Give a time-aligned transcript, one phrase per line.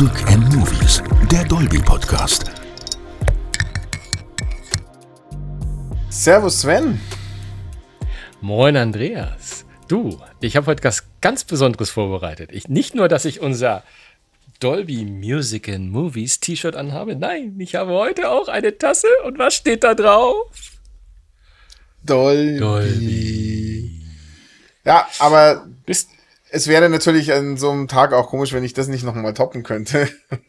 [0.00, 2.50] Music and Movies, der Dolby Podcast.
[6.08, 6.98] Servus Sven.
[8.40, 9.66] Moin Andreas.
[9.88, 12.48] Du, ich habe heute was ganz Besonderes vorbereitet.
[12.50, 13.82] Ich, nicht nur, dass ich unser
[14.58, 19.54] Dolby Music and Movies T-Shirt anhabe, nein, ich habe heute auch eine Tasse und was
[19.54, 20.78] steht da drauf?
[22.06, 22.58] Dolby.
[22.58, 24.02] Dolby.
[24.82, 26.08] Ja, aber Bist,
[26.50, 29.62] es wäre natürlich an so einem Tag auch komisch, wenn ich das nicht nochmal toppen
[29.62, 30.08] könnte.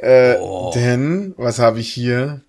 [0.00, 0.72] äh, Oh.
[0.74, 2.42] Denn, was habe ich hier?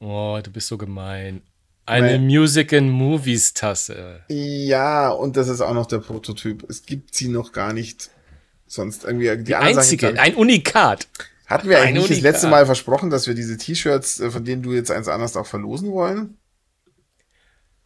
[0.00, 1.42] oh, du bist so gemein.
[1.86, 4.20] Eine Weil- Music and Movies Tasse.
[4.28, 6.64] Ja, und das ist auch noch der Prototyp.
[6.68, 8.10] Es gibt sie noch gar nicht.
[8.66, 11.06] Sonst irgendwie die, Die einzige, Sachen- ein Unikat.
[11.46, 14.72] Hatten wir eigentlich das letzte Mal versprochen, dass wir diese T-Shirts, äh, von denen du
[14.72, 16.36] jetzt eins anders auch verlosen wollen?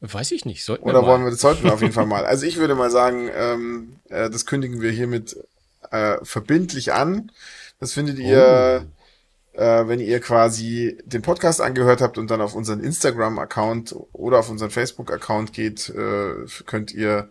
[0.00, 0.64] Weiß ich nicht.
[0.64, 2.24] Sollten Oder wir wollen wir, das sollten wir auf jeden Fall mal.
[2.24, 5.36] Also ich würde mal sagen, ähm, äh, das kündigen wir hiermit
[5.90, 7.30] äh, verbindlich an.
[7.80, 8.86] Das findet ihr,
[9.52, 14.48] äh, wenn ihr quasi den Podcast angehört habt und dann auf unseren Instagram-Account oder auf
[14.48, 17.30] unseren Facebook-Account geht, äh, könnt ihr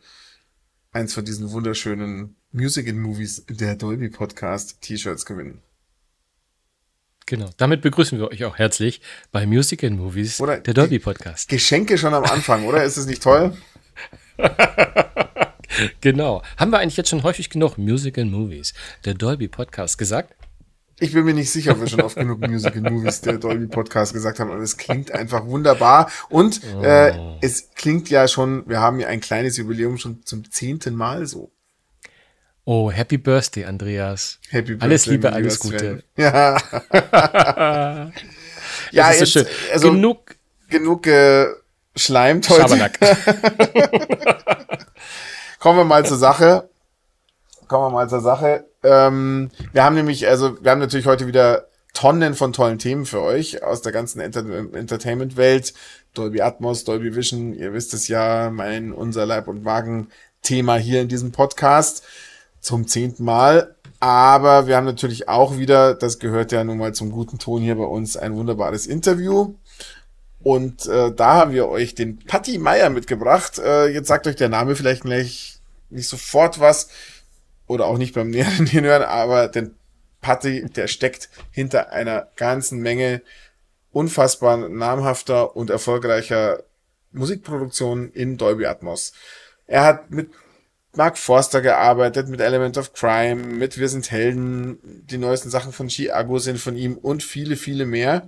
[0.91, 5.61] eins von diesen wunderschönen Music and Movies der Dolby Podcast T-Shirts gewinnen.
[7.29, 7.51] Genau.
[7.57, 11.47] Damit begrüßen wir euch auch herzlich bei Music and Movies, Oder der Dolby Podcast.
[11.47, 12.83] Geschenke schon am Anfang, oder?
[12.83, 13.55] Ist es nicht toll?
[16.01, 16.41] Genau.
[16.57, 18.73] Haben wir eigentlich jetzt schon häufig genug Music and Movies,
[19.05, 20.33] der Dolby Podcast gesagt?
[20.99, 23.67] Ich bin mir nicht sicher, ob wir schon oft genug Music and Movies der Dolby
[23.67, 26.11] Podcast gesagt haben, aber es klingt einfach wunderbar.
[26.29, 30.95] Und äh, es klingt ja schon, wir haben ja ein kleines Jubiläum schon zum zehnten
[30.95, 31.51] Mal so.
[32.65, 34.39] Oh, Happy Birthday, Andreas.
[34.49, 36.03] Happy Alles Birthday, Liebe, mein alles Gute.
[36.17, 36.57] Ja.
[38.91, 39.47] ja, ist jetzt, so schön.
[39.71, 40.35] also Genug
[40.69, 42.61] genug geschleimt heute.
[42.61, 42.99] Schabernack.
[45.59, 46.69] Kommen wir mal zur Sache.
[47.67, 48.65] Kommen wir mal zur Sache.
[48.83, 53.21] Ähm, wir haben nämlich, also wir haben natürlich heute wieder Tonnen von tollen Themen für
[53.21, 55.73] euch aus der ganzen Enter Entertainment-Welt.
[56.13, 61.07] Dolby Atmos, Dolby Vision, ihr wisst es ja, mein, unser Leib- und Wagen-Thema hier in
[61.07, 62.03] diesem Podcast
[62.61, 63.75] zum zehnten Mal.
[63.99, 67.75] Aber wir haben natürlich auch wieder, das gehört ja nun mal zum guten Ton hier
[67.75, 69.55] bei uns, ein wunderbares Interview.
[70.41, 73.59] Und äh, da haben wir euch den Patti Meier mitgebracht.
[73.59, 75.59] Äh, jetzt sagt euch der Name vielleicht gleich
[75.89, 76.89] nicht sofort was
[77.67, 79.75] oder auch nicht beim näheren Hinhören, aber den
[80.21, 83.21] Patti, der steckt hinter einer ganzen Menge
[83.91, 86.63] unfassbar namhafter und erfolgreicher
[87.11, 89.13] Musikproduktionen in Dolby Atmos.
[89.65, 90.29] Er hat mit
[90.99, 95.87] Mark Forster gearbeitet, mit Element of Crime, mit Wir sind Helden, die neuesten Sachen von
[95.87, 98.27] Chiago sind von ihm und viele, viele mehr.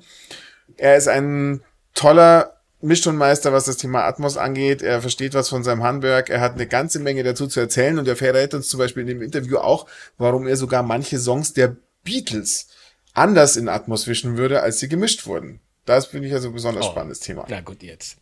[0.77, 4.81] Er ist ein toller Mischtonmeister, was das Thema Atmos angeht.
[4.81, 6.29] Er versteht was von seinem Handwerk.
[6.29, 9.07] Er hat eine ganze Menge dazu zu erzählen und er verrät uns zum Beispiel in
[9.07, 9.85] dem Interview auch,
[10.17, 12.69] warum er sogar manche Songs der Beatles
[13.13, 15.59] anders in Atmos wischen würde, als sie gemischt wurden.
[15.96, 17.46] Das finde ich also ein besonders spannendes Thema.
[17.50, 18.18] Na gut, jetzt.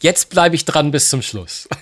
[0.00, 1.68] Jetzt bleibe ich dran bis zum Schluss.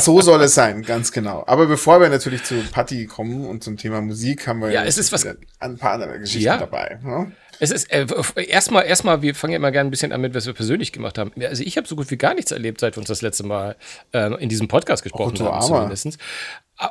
[0.00, 1.44] So soll es sein, ganz genau.
[1.46, 4.96] Aber bevor wir natürlich zu Patty kommen und zum Thema Musik, haben wir Ja, es
[4.96, 5.26] ist was-
[5.60, 6.56] ein paar andere Geschichten Ja.
[6.56, 6.98] dabei.
[7.02, 7.32] Ne?
[7.60, 8.06] Es ist äh,
[8.48, 11.18] erstmal, erstmal, wir fangen ja immer gerne ein bisschen an mit, was wir persönlich gemacht
[11.18, 11.32] haben.
[11.42, 13.76] Also ich habe so gut wie gar nichts erlebt, seit wir uns das letzte Mal
[14.14, 15.66] äh, in diesem Podcast gesprochen du haben, Armer.
[15.94, 16.18] zumindest.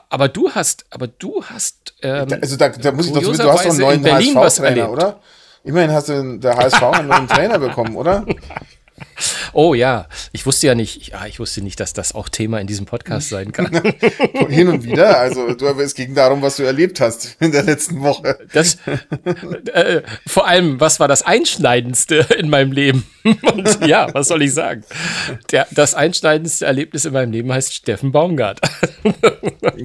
[0.10, 3.40] Aber du hast, aber du hast ähm, also da, da muss ich doch, du hast
[3.40, 4.88] doch einen neuen in Berlin was erlebt.
[4.88, 5.20] oder?
[5.64, 8.26] Immerhin hast du der HSV einen neuen Trainer bekommen, oder?
[9.54, 12.68] Oh ja, ich wusste ja nicht, ja, ich wusste nicht, dass das auch Thema in
[12.68, 13.68] diesem Podcast sein kann.
[14.50, 15.20] Hin und wieder.
[15.20, 18.40] Also du, es ging darum, was du erlebt hast in der letzten Woche.
[18.54, 18.78] Das,
[19.74, 23.06] äh, vor allem, was war das Einschneidendste in meinem Leben?
[23.24, 24.84] Und ja, was soll ich sagen?
[25.52, 28.62] Der, das einschneidendste Erlebnis in meinem Leben heißt Steffen Baumgart.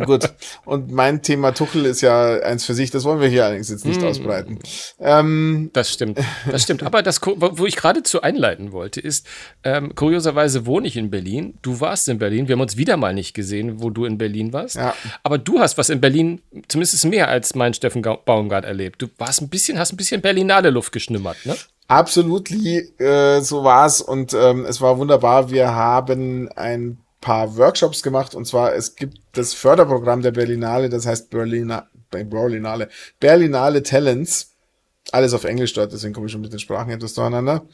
[0.04, 0.32] Gut.
[0.64, 2.90] Und mein Thema Tuchel ist ja eins für sich.
[2.90, 4.58] Das wollen wir hier allerdings jetzt nicht ausbreiten.
[4.98, 6.18] Ähm, Das stimmt,
[6.50, 6.82] das stimmt.
[6.82, 9.26] Aber das, wo ich geradezu einleiten wollte, ist,
[9.64, 11.58] ähm, kurioserweise wohne ich in Berlin.
[11.62, 12.48] Du warst in Berlin.
[12.48, 14.76] Wir haben uns wieder mal nicht gesehen, wo du in Berlin warst.
[14.76, 14.94] Ja.
[15.22, 19.02] Aber du hast was in Berlin, zumindest mehr als mein Steffen Ga- Baumgart erlebt.
[19.02, 21.54] Du warst ein bisschen, hast ein bisschen Berlinale Luft geschnimmert, ne?
[21.88, 25.50] Absolut, äh, so war's und ähm, es war wunderbar.
[25.50, 31.06] Wir haben ein paar Workshops gemacht und zwar es gibt das Förderprogramm der Berlinale, das
[31.06, 32.88] heißt Berlina, Berlinale,
[33.20, 34.52] Berlinale Talents.
[35.12, 37.64] Alles auf Englisch dort, deswegen komme ich schon mit den Sprachen etwas durcheinander.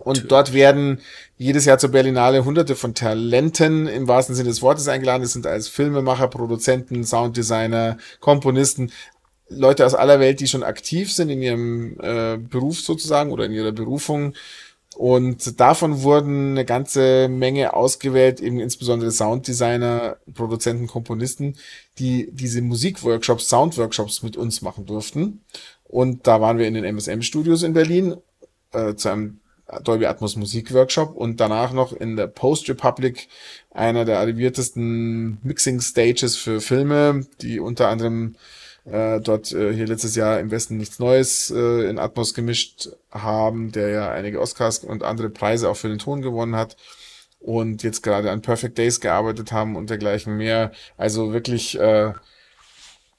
[0.00, 1.00] Und dort werden
[1.36, 5.22] jedes Jahr zur Berlinale hunderte von Talenten im wahrsten Sinne des Wortes eingeladen.
[5.22, 8.92] Das sind als Filmemacher, Produzenten, Sounddesigner, Komponisten,
[9.48, 13.52] Leute aus aller Welt, die schon aktiv sind in ihrem äh, Beruf sozusagen oder in
[13.52, 14.34] ihrer Berufung
[14.96, 21.56] Und davon wurden eine ganze Menge ausgewählt, eben insbesondere Sounddesigner, Produzenten, Komponisten,
[21.98, 25.44] die diese Musikworkshops, Soundworkshops mit uns machen durften.
[25.84, 28.16] Und da waren wir in den MSM Studios in Berlin
[28.72, 29.40] äh, zu einem
[29.84, 33.28] Dolby Atmos Musikworkshop und danach noch in der Post Republic,
[33.70, 38.36] einer der arriviertesten Mixing Stages für Filme, die unter anderem
[38.90, 43.72] äh, dort äh, hier letztes Jahr im Westen nichts Neues äh, in Atmos gemischt haben,
[43.72, 46.76] der ja einige Oscars und andere Preise auch für den Ton gewonnen hat
[47.40, 50.72] und jetzt gerade an Perfect Days gearbeitet haben und dergleichen mehr.
[50.96, 52.12] Also wirklich äh,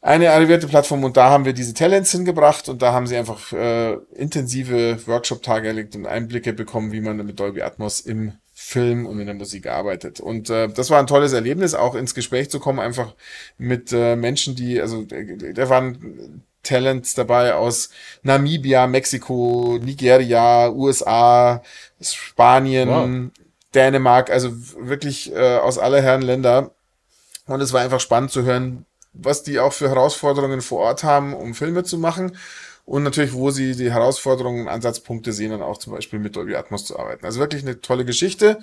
[0.01, 3.51] eine arrivierte Plattform und da haben wir diese Talents hingebracht und da haben sie einfach
[3.51, 8.33] äh, intensive Workshop-Tage erlegt und Einblicke bekommen, wie man mit Dolby Atmos im
[8.69, 10.19] Film und in der Musik arbeitet.
[10.19, 13.15] Und äh, das war ein tolles Erlebnis, auch ins Gespräch zu kommen, einfach
[13.57, 17.89] mit äh, Menschen, die, also da waren Talents dabei aus
[18.21, 21.63] Namibia, Mexiko, Nigeria, USA,
[21.99, 23.31] Spanien, wow.
[23.73, 26.69] Dänemark, also wirklich äh, aus aller Herren Länder.
[27.47, 31.33] Und es war einfach spannend zu hören, was die auch für Herausforderungen vor Ort haben,
[31.33, 32.37] um Filme zu machen.
[32.89, 36.85] Und natürlich, wo sie die Herausforderungen, Ansatzpunkte sehen, dann auch zum Beispiel mit Dolby Atmos
[36.85, 37.23] zu arbeiten.
[37.23, 38.57] Also wirklich eine tolle Geschichte.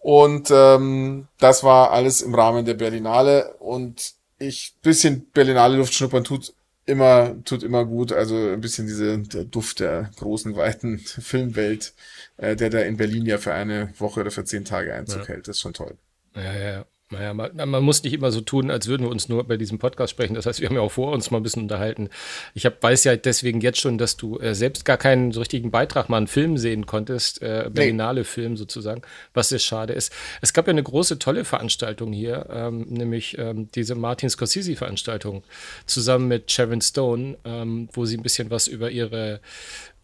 [0.00, 3.54] Und ähm, das war alles im Rahmen der Berlinale.
[3.60, 6.52] Und ich bisschen Berlinale Luft schnuppern tut
[6.84, 8.10] immer tut immer gut.
[8.10, 11.94] Also ein bisschen diese der Duft der großen weiten Filmwelt,
[12.38, 15.28] äh, der da in Berlin ja für eine Woche oder für zehn Tage Einzug ja.
[15.28, 15.46] hält.
[15.46, 15.96] Das ist schon toll.
[16.34, 16.86] Ja, ja.
[17.14, 19.78] Naja, man, man, muss nicht immer so tun, als würden wir uns nur bei diesem
[19.78, 20.34] Podcast sprechen.
[20.34, 22.10] Das heißt, wir haben ja auch vor uns mal ein bisschen unterhalten.
[22.54, 25.70] Ich hab, weiß ja deswegen jetzt schon, dass du äh, selbst gar keinen so richtigen
[25.70, 28.24] Beitrag mal einen Film sehen konntest, äh, Berlinale nee.
[28.24, 29.02] Film sozusagen,
[29.32, 30.12] was sehr schade ist.
[30.40, 35.44] Es gab ja eine große, tolle Veranstaltung hier, ähm, nämlich ähm, diese Martin Scorsese-Veranstaltung
[35.86, 39.40] zusammen mit Sharon Stone, ähm, wo sie ein bisschen was über ihre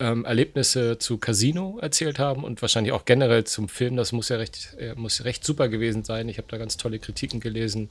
[0.00, 3.96] ähm, Erlebnisse zu Casino erzählt haben und wahrscheinlich auch generell zum Film.
[3.96, 6.28] Das muss ja recht, äh, muss recht super gewesen sein.
[6.28, 7.90] Ich habe da ganz tolle Kritiken gelesen.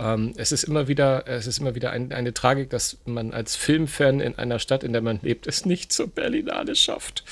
[0.00, 3.54] Ähm, es ist immer wieder, es ist immer wieder ein, eine Tragik, dass man als
[3.54, 7.22] Filmfan in einer Stadt, in der man lebt, es nicht zur Berlinale schafft.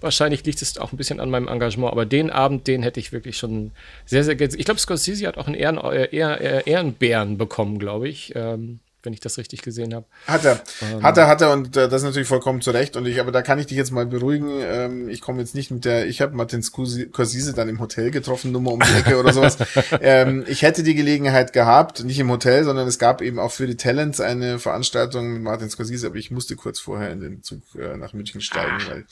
[0.00, 3.12] Wahrscheinlich liegt es auch ein bisschen an meinem Engagement, aber den Abend, den hätte ich
[3.12, 3.72] wirklich schon
[4.06, 4.40] sehr, sehr.
[4.40, 8.32] Ich glaube, Scorsese hat auch einen Ehren, äh, Ehrenbären bekommen, glaube ich.
[8.34, 10.04] Ähm, wenn ich das richtig gesehen habe.
[10.26, 12.96] Hat er, ähm, hat er, hat er und äh, das ist natürlich vollkommen zu Recht.
[12.96, 14.60] Und ich, aber da kann ich dich jetzt mal beruhigen.
[14.60, 18.52] Ähm, ich komme jetzt nicht mit der, ich habe Martin Scorsese dann im Hotel getroffen,
[18.52, 19.56] Nummer um die Ecke oder sowas.
[20.00, 23.66] ähm, ich hätte die Gelegenheit gehabt, nicht im Hotel, sondern es gab eben auch für
[23.66, 27.62] die Talents eine Veranstaltung mit Martin Scorsese, aber ich musste kurz vorher in den Zug
[27.76, 28.90] äh, nach München steigen, Ach.
[28.90, 29.06] weil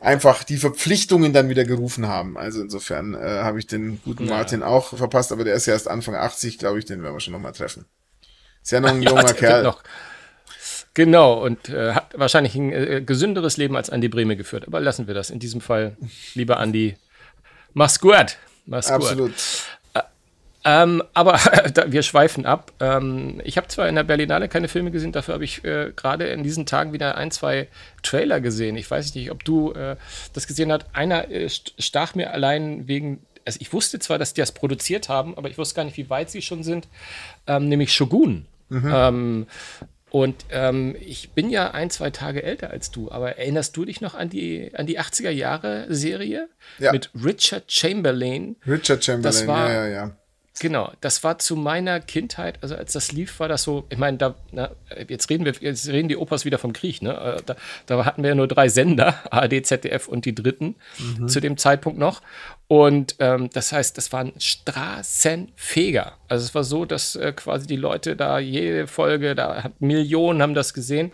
[0.00, 2.38] einfach die Verpflichtungen dann wieder gerufen haben.
[2.38, 4.34] Also insofern äh, habe ich den guten ja.
[4.34, 7.20] Martin auch verpasst, aber der ist ja erst Anfang 80, glaube ich, den werden wir
[7.20, 7.84] schon nochmal treffen.
[8.66, 9.62] Ist ja noch ein junger Kerl.
[9.62, 9.80] Noch.
[10.94, 14.64] Genau, und äh, hat wahrscheinlich ein äh, gesünderes Leben als Andi Breme geführt.
[14.66, 15.30] Aber lassen wir das.
[15.30, 15.96] In diesem Fall,
[16.34, 16.96] lieber Andi,
[17.74, 18.38] mach's gut.
[18.64, 19.30] Mach's Absolut.
[19.30, 19.36] Gut.
[19.94, 20.02] Äh,
[20.64, 21.34] ähm, aber
[21.86, 22.72] wir schweifen ab.
[22.80, 26.26] Ähm, ich habe zwar in der Berlinale keine Filme gesehen, dafür habe ich äh, gerade
[26.26, 27.68] in diesen Tagen wieder ein, zwei
[28.02, 28.76] Trailer gesehen.
[28.76, 29.94] Ich weiß nicht, ob du äh,
[30.32, 30.86] das gesehen hast.
[30.92, 35.38] Einer äh, stach mir allein wegen also ich wusste zwar, dass die das produziert haben,
[35.38, 36.88] aber ich wusste gar nicht, wie weit sie schon sind,
[37.46, 38.46] ähm, nämlich Shogun.
[38.68, 38.92] Mhm.
[38.92, 39.46] Ähm,
[40.10, 44.00] und ähm, ich bin ja ein, zwei Tage älter als du, aber erinnerst du dich
[44.00, 46.92] noch an die, an die 80er Jahre Serie ja.
[46.92, 48.56] mit Richard Chamberlain?
[48.66, 50.16] Richard Chamberlain, das war, ja, ja, ja.
[50.58, 54.16] Genau, das war zu meiner Kindheit, also als das lief, war das so, ich meine,
[54.16, 54.70] da, na,
[55.06, 57.36] jetzt reden wir, jetzt reden die Opas wieder vom Krieg, ne?
[57.38, 61.28] Äh, da, da hatten wir ja nur drei Sender, ARD, ZDF und die dritten mhm.
[61.28, 62.22] zu dem Zeitpunkt noch.
[62.68, 66.14] Und ähm, das heißt, das waren Straßenfeger.
[66.28, 70.54] Also es war so, dass äh, quasi die Leute da jede Folge, da Millionen haben
[70.54, 71.12] das gesehen.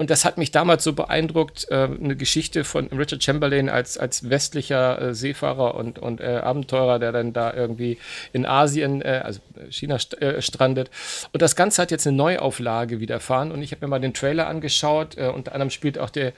[0.00, 4.30] Und das hat mich damals so beeindruckt, äh, eine Geschichte von Richard Chamberlain als, als
[4.30, 7.98] westlicher äh, Seefahrer und, und äh, Abenteurer, der dann da irgendwie
[8.32, 10.90] in Asien, äh, also China st äh, strandet.
[11.32, 13.52] Und das Ganze hat jetzt eine Neuauflage widerfahren.
[13.52, 15.16] Und ich habe mir mal den Trailer angeschaut.
[15.16, 16.32] Unter anderem spielt auch der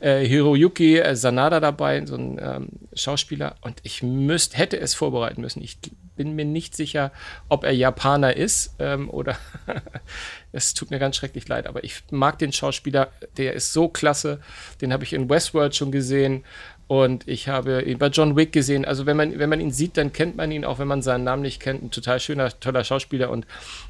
[0.00, 3.56] Hiroyuki Sanada dabei, so ein ähm, Schauspieler.
[3.62, 5.62] Und ich müsst, hätte es vorbereiten müssen.
[5.62, 5.78] Ich
[6.16, 7.12] bin mir nicht sicher,
[7.48, 9.36] ob er Japaner ist ähm, oder
[10.52, 14.40] es tut mir ganz schrecklich leid, aber ich mag den Schauspieler, der ist so klasse.
[14.80, 16.44] Den habe ich in Westworld schon gesehen
[16.88, 18.86] und ich habe ihn bei John Wick gesehen.
[18.86, 21.22] Also wenn man, wenn man ihn sieht, dann kennt man ihn, auch wenn man seinen
[21.22, 21.82] Namen nicht kennt.
[21.82, 23.28] Ein total schöner, toller Schauspieler.
[23.28, 23.46] Und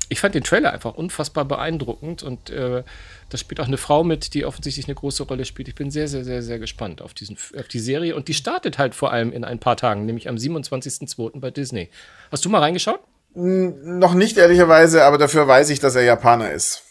[0.09, 2.25] ich fand den Trailer einfach unfassbar beeindruckend.
[2.25, 2.83] Und äh,
[3.29, 5.69] da spielt auch eine Frau mit, die offensichtlich eine große Rolle spielt.
[5.69, 8.17] Ich bin sehr, sehr, sehr, sehr gespannt auf, diesen, auf die Serie.
[8.17, 11.39] Und die startet halt vor allem in ein paar Tagen, nämlich am 27.02.
[11.39, 11.91] bei Disney.
[12.33, 12.99] Hast du mal reingeschaut?
[13.35, 16.88] Noch nicht ehrlicherweise, aber dafür weiß ich, dass er Japaner ist.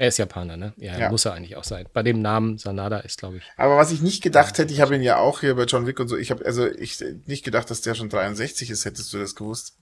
[0.00, 0.72] Er ist Japaner, ne?
[0.78, 1.10] Ja, Ja.
[1.10, 1.86] muss er eigentlich auch sein.
[1.92, 3.42] Bei dem Namen Sanada ist, glaube ich.
[3.58, 6.00] Aber was ich nicht gedacht hätte, ich habe ihn ja auch hier bei John Wick
[6.00, 9.18] und so, ich habe also ich nicht gedacht, dass der schon 63 ist, hättest du
[9.18, 9.76] das gewusst?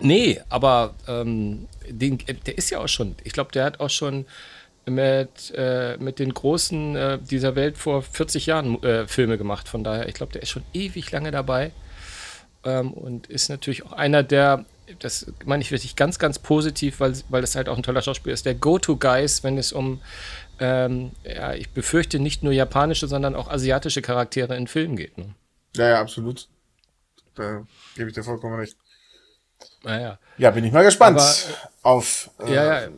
[0.00, 4.26] Nee, aber ähm, den, der ist ja auch schon, ich glaube, der hat auch schon
[4.86, 9.68] mit, äh, mit den Großen äh, dieser Welt vor 40 Jahren äh, Filme gemacht.
[9.68, 11.70] Von daher, ich glaube, der ist schon ewig lange dabei
[12.64, 14.64] ähm, und ist natürlich auch einer der,
[14.98, 18.34] das meine ich wirklich ganz, ganz positiv, weil, weil das halt auch ein toller Schauspieler
[18.34, 20.00] ist, der Go-To-Guys, wenn es um,
[20.58, 25.16] ähm, ja, ich befürchte, nicht nur japanische, sondern auch asiatische Charaktere in Filmen geht.
[25.18, 25.34] Ne?
[25.76, 26.48] Ja, ja, absolut.
[27.34, 27.64] Da
[27.96, 28.76] gebe ich dir vollkommen recht.
[29.82, 30.18] Naja.
[30.36, 31.34] Ja, bin ich mal gespannt Aber,
[31.82, 32.88] auf äh, Ja, ja,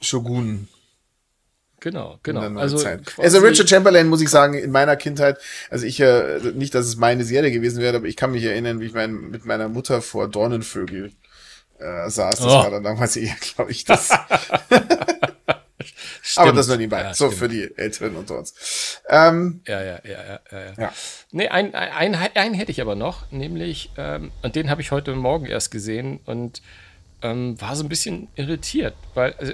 [0.00, 0.68] Shogun.
[1.80, 2.42] genau, genau.
[2.58, 2.84] Also,
[3.16, 5.38] Also Richard Chamberlain muss ich sagen, in meiner Kindheit,
[5.70, 8.80] also ich äh, nicht, dass es meine Serie gewesen wäre, aber ich kann mich erinnern,
[8.80, 11.12] wie ich mein, mit meiner Mutter vor Dornenvögel
[11.78, 12.38] äh, saß.
[12.40, 12.58] Das Oh.
[12.58, 14.10] war dann damals eher, glaube ich, das.
[16.36, 17.02] aber das nur nebenbei.
[17.02, 17.38] Ja, so, stimmt.
[17.38, 19.00] für die Älteren unter uns.
[19.08, 20.72] Ähm, Ja, ja, ja, ja, ja.
[20.78, 20.92] ja.
[21.32, 24.90] Nee, ein, ein, ein, einen hätte ich aber noch, nämlich, ähm, und den habe ich
[24.90, 26.62] heute Morgen erst gesehen und
[27.22, 29.52] ähm, war so ein bisschen irritiert, weil also,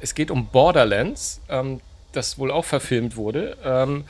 [0.00, 1.80] es geht um Borderlands, ähm,
[2.12, 4.04] das wohl auch verfilmt wurde, ähm,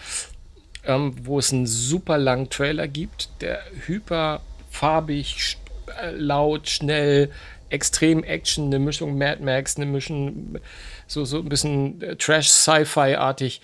[0.85, 5.66] ähm, wo es einen super langen Trailer gibt, der hyper farbig, sch- äh,
[6.13, 7.31] laut, schnell,
[7.71, 10.59] extrem Action, eine Mischung Mad Max, eine Mischung
[11.07, 13.61] so, so ein bisschen äh, Trash-Sci-Fi-artig.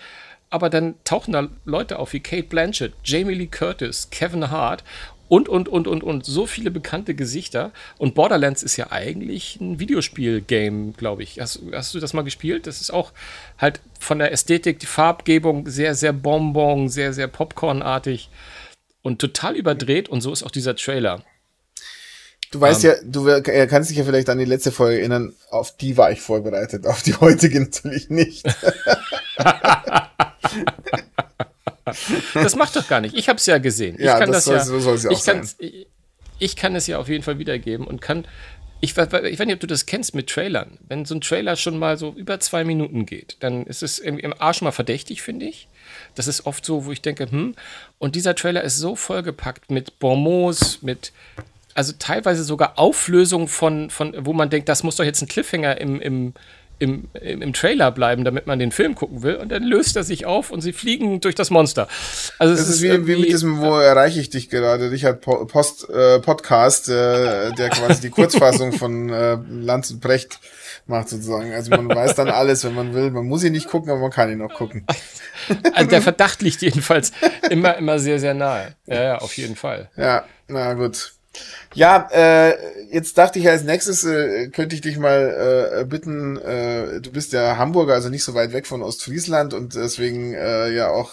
[0.49, 4.83] Aber dann tauchen da Leute auf wie Kate Blanchett, Jamie Lee Curtis, Kevin Hart
[5.27, 7.71] und, und, und, und, und so viele bekannte Gesichter.
[7.97, 11.39] Und Borderlands ist ja eigentlich ein Videospiel-Game, glaube ich.
[11.39, 12.67] Hast, hast du das mal gespielt?
[12.67, 13.13] Das ist auch
[13.57, 18.29] halt von der Ästhetik, die Farbgebung sehr, sehr Bonbon, sehr, sehr Popcorn-artig
[19.01, 20.07] und total überdreht.
[20.07, 21.23] Und so ist auch dieser Trailer.
[22.53, 25.33] Du weißt ja, du wer- äh, kannst dich ja vielleicht an die letzte Folge erinnern,
[25.49, 28.45] auf die war ich vorbereitet, auf die heutige natürlich nicht.
[32.33, 33.15] Das macht doch gar nicht.
[33.15, 33.97] Ich habe es ja gesehen.
[33.99, 34.63] Ja, ich kann das das, ja.
[34.63, 35.87] soll- so soll's ja auch ich, ich,
[36.39, 38.25] ich kann es ja auf jeden Fall wiedergeben und kann.
[38.81, 40.77] Ich, ich weiß nicht, ob du das kennst mit Trailern.
[40.89, 44.33] Wenn so ein Trailer schon mal so über zwei Minuten geht, dann ist es im
[44.39, 45.69] Arsch mal verdächtig, finde ich.
[46.15, 47.55] Das ist oft so, wo ich denke, hm.
[47.97, 51.13] Und dieser Trailer ist so vollgepackt mit Bonmots, mit
[51.75, 55.79] also teilweise sogar Auflösung von, von, wo man denkt, das muss doch jetzt ein Cliffhanger
[55.81, 56.33] im, im,
[56.79, 59.35] im, im, im Trailer bleiben, damit man den Film gucken will.
[59.35, 61.87] Und dann löst er sich auf und sie fliegen durch das Monster.
[62.39, 65.21] Also es Das ist wie, wie irgendwie- mit diesem, wo erreiche ich dich gerade, Richard
[65.21, 70.39] po Post äh, Podcast, äh, der quasi die Kurzfassung von äh, Lanz und Brecht
[70.85, 71.53] macht sozusagen.
[71.53, 73.11] Also man weiß dann alles, wenn man will.
[73.11, 74.85] Man muss ihn nicht gucken, aber man kann ihn auch gucken.
[75.73, 77.13] Also der Verdacht liegt jedenfalls
[77.49, 78.75] immer, immer sehr, sehr nahe.
[78.87, 79.89] Ja, ja, auf jeden Fall.
[79.95, 81.13] Ja, na gut.
[81.73, 82.53] Ja, äh,
[82.91, 87.33] jetzt dachte ich als nächstes, äh, könnte ich dich mal äh, bitten, äh, du bist
[87.33, 91.11] ja Hamburger, also nicht so weit weg von Ostfriesland und deswegen äh, ja auch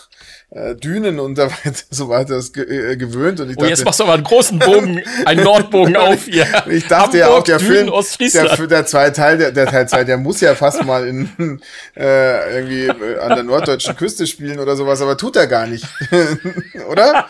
[0.50, 1.38] äh, Dünen und
[1.90, 3.40] so weiter ist ge äh, gewöhnt.
[3.40, 6.46] Und ich Oh, jetzt dachte, machst du aber einen großen Bogen, einen Nordbogen auf hier.
[6.68, 8.70] ich dachte ja auch, der Dünen, Film, der, Ostfriesland.
[8.70, 11.60] der zweite Teil, der, der Teil 2, der muss ja fast mal in
[11.96, 15.86] äh, irgendwie äh, an der norddeutschen Küste spielen oder sowas, aber tut er gar nicht.
[16.88, 17.26] oder?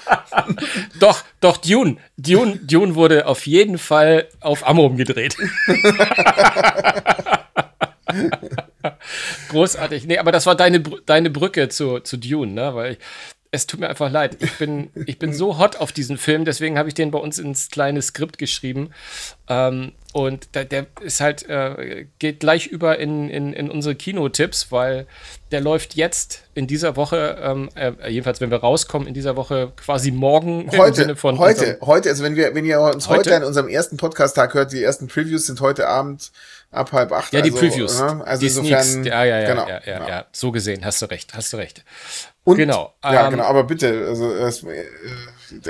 [0.99, 1.97] Doch, doch, Dune.
[2.17, 5.37] Dune, Dune wurde auf jeden Fall auf Amrum gedreht.
[9.51, 10.07] Großartig.
[10.07, 12.75] Nee, aber das war deine, deine Brücke zu, zu Dune, ne?
[12.75, 12.99] Weil ich,
[13.53, 14.37] es tut mir einfach leid.
[14.41, 17.39] Ich bin, ich bin so hot auf diesen Film, deswegen habe ich den bei uns
[17.39, 18.91] ins kleine Skript geschrieben.
[19.49, 24.71] Ähm, und der, der ist halt, äh, geht gleich über in, in, in unsere Kinotipps,
[24.71, 25.07] weil
[25.51, 29.73] der läuft jetzt in dieser Woche, ähm, äh, jedenfalls wenn wir rauskommen, in dieser Woche
[29.77, 33.09] quasi morgen im Heute, Sinne von heute, unserem- heute, also wenn wir, wenn ihr uns
[33.09, 33.37] heute, Heute?
[33.37, 36.31] an unserem ersten Podcast-Tag hört, die ersten Previews sind heute Abend
[36.71, 37.33] ab halb acht.
[37.33, 38.01] Ja, die also, Previews.
[38.01, 39.09] äh, Also die insofern, Sneaks.
[39.09, 40.09] Ja, ja, ja, genau, ja, ja, genau.
[40.09, 40.25] ja.
[40.33, 41.85] So gesehen, hast du recht, hast du recht.
[42.45, 43.45] Und, Genau, Ja, ähm, genau.
[43.45, 44.33] Aber bitte, also
[44.71, 44.85] äh,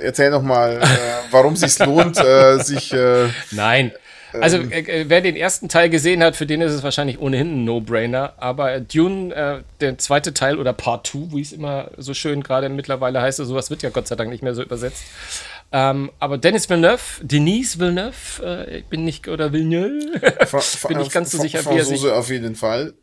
[0.00, 0.86] erzähl noch mal, äh,
[1.30, 2.92] warum sich's lohnt, äh, sich.
[2.92, 3.92] Äh, Nein.
[4.32, 4.70] Also, Ähm.
[4.70, 7.64] äh, äh, wer den ersten Teil gesehen hat, für den ist es wahrscheinlich ohnehin ein
[7.64, 8.34] No-Brainer.
[8.36, 12.68] Aber Dune, äh, der zweite Teil oder Part 2, wie es immer so schön gerade
[12.68, 15.02] mittlerweile heißt, sowas wird ja Gott sei Dank nicht mehr so übersetzt.
[15.72, 20.20] Ähm, aber Dennis Villeneuve, Denise Villeneuve, äh, ich bin nicht, oder Villeneuve,
[20.88, 22.94] bin nicht ganz so sicher, wie er, sich, auf jeden Fall.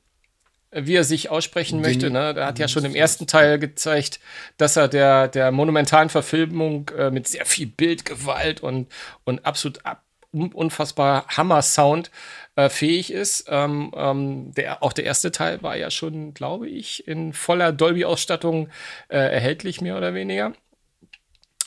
[0.74, 2.10] wie er sich aussprechen möchte.
[2.10, 2.34] Ne?
[2.36, 4.20] Er hat ja schon im ersten Teil gezeigt,
[4.58, 8.88] dass er der, der monumentalen Verfilmung äh, mit sehr viel Bildgewalt und,
[9.24, 12.12] und absolut ab, un- unfassbar Hammer-Sound
[12.58, 13.46] äh, fähig ist.
[13.48, 18.68] Ähm, ähm, der, auch der erste Teil war ja schon, glaube ich, in voller Dolby-Ausstattung
[19.08, 20.52] äh, erhältlich, mehr oder weniger.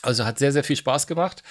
[0.03, 1.43] Also hat sehr, sehr viel Spaß gemacht.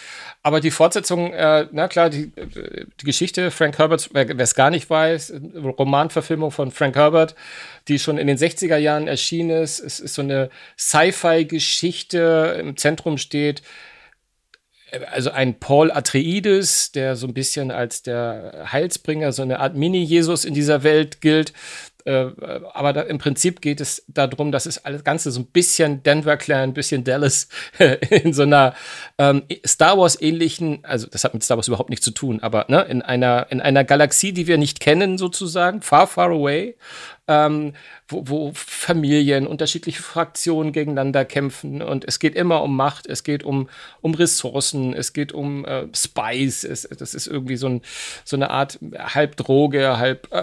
[0.42, 4.90] Aber die Fortsetzung, äh, na klar, die, die Geschichte, Frank Herbert, wer es gar nicht
[4.90, 7.36] weiß, Romanverfilmung von Frank Herbert,
[7.86, 9.78] die schon in den 60er Jahren erschienen ist.
[9.78, 13.62] Es ist so eine Sci-Fi-Geschichte, im Zentrum steht
[15.12, 20.44] also ein Paul Atreides, der so ein bisschen als der Heilsbringer, so eine Art Mini-Jesus
[20.44, 21.52] in dieser Welt gilt, äh,
[22.06, 26.36] aber da, im Prinzip geht es darum, dass es alles Ganze so ein bisschen Denver
[26.36, 27.48] Clan, ein bisschen Dallas
[28.10, 28.74] in so einer
[29.18, 32.66] ähm, Star Wars ähnlichen, also das hat mit Star Wars überhaupt nichts zu tun, aber
[32.68, 36.76] ne, in einer in einer Galaxie, die wir nicht kennen sozusagen, far far away,
[37.30, 37.74] ähm,
[38.08, 41.80] wo, wo Familien, unterschiedliche Fraktionen gegeneinander kämpfen.
[41.80, 43.68] Und es geht immer um Macht, es geht um,
[44.00, 47.82] um Ressourcen, es geht um äh, Spice, es, das ist irgendwie so, ein,
[48.24, 50.38] so eine Art halb Droge, halb äh,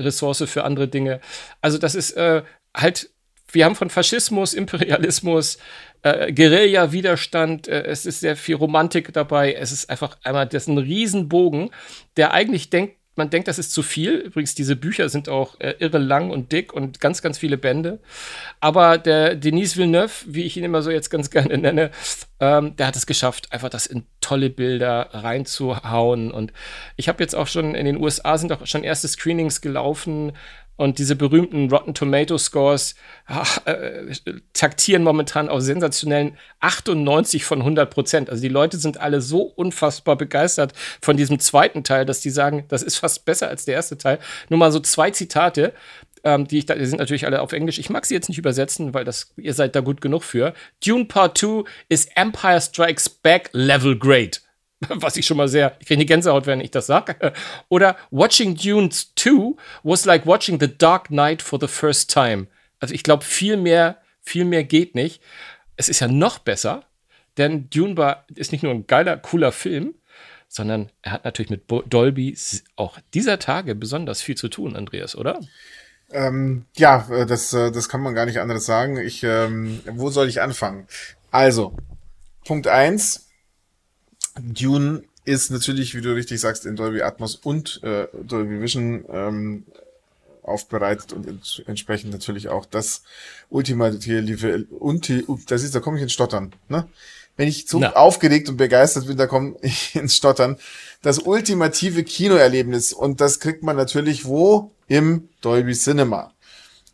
[0.00, 1.20] Ressource für andere Dinge.
[1.60, 3.10] Also das ist äh, halt,
[3.50, 5.58] wir haben von Faschismus, Imperialismus,
[6.02, 10.68] äh, Guerilla-Widerstand, äh, es ist sehr viel Romantik dabei, es ist einfach einmal, das ist
[10.68, 11.70] ein Riesenbogen,
[12.16, 14.14] der eigentlich denkt, man denkt, das ist zu viel.
[14.14, 18.00] Übrigens, diese Bücher sind auch äh, irre lang und dick und ganz, ganz viele Bände.
[18.60, 21.90] Aber der Denis Villeneuve, wie ich ihn immer so jetzt ganz gerne nenne,
[22.40, 26.30] ähm, der hat es geschafft, einfach das in tolle Bilder reinzuhauen.
[26.30, 26.52] Und
[26.96, 30.32] ich habe jetzt auch schon in den USA sind auch schon erste Screenings gelaufen
[30.82, 32.96] und diese berühmten Rotten Tomato Scores
[33.66, 34.12] äh,
[34.52, 38.28] taktieren momentan auf sensationellen 98 von 100 Prozent.
[38.28, 42.64] Also die Leute sind alle so unfassbar begeistert von diesem zweiten Teil, dass die sagen,
[42.66, 44.18] das ist fast besser als der erste Teil.
[44.48, 45.72] Nur mal so zwei Zitate.
[46.24, 47.78] Ähm, die, ich da, die sind natürlich alle auf Englisch.
[47.78, 50.52] Ich mag sie jetzt nicht übersetzen, weil das, ihr seid da gut genug für.
[50.84, 54.42] Dune Part 2 is Empire Strikes Back Level Great
[54.88, 57.32] was ich schon mal sehr, ich kriege eine Gänsehaut, wenn ich das sage.
[57.68, 62.46] Oder Watching Dune 2 was like watching The Dark Knight for the first time.
[62.80, 65.22] Also ich glaube, viel mehr, viel mehr geht nicht.
[65.76, 66.84] Es ist ja noch besser,
[67.38, 69.94] denn Dune war, ist nicht nur ein geiler, cooler Film,
[70.48, 72.36] sondern er hat natürlich mit Dolby
[72.76, 75.40] auch dieser Tage besonders viel zu tun, Andreas, oder?
[76.10, 78.98] Ähm, ja, äh, das, äh, das kann man gar nicht anderes sagen.
[78.98, 80.86] Ich, ähm, wo soll ich anfangen?
[81.30, 81.74] Also,
[82.44, 83.31] Punkt eins
[84.40, 89.64] Dune ist natürlich, wie du richtig sagst, in Dolby Atmos und äh, Dolby Vision ähm,
[90.42, 93.02] aufbereitet und ents entsprechend natürlich auch das
[93.48, 96.88] ultimative Unti, das ist, da komme ich ins Stottern, ne?
[97.36, 97.96] Wenn ich so Na.
[97.96, 100.58] aufgeregt und begeistert bin, da komme ich ins Stottern.
[101.00, 104.70] Das ultimative Kinoerlebnis und das kriegt man natürlich wo?
[104.86, 106.32] Im Dolby Cinema.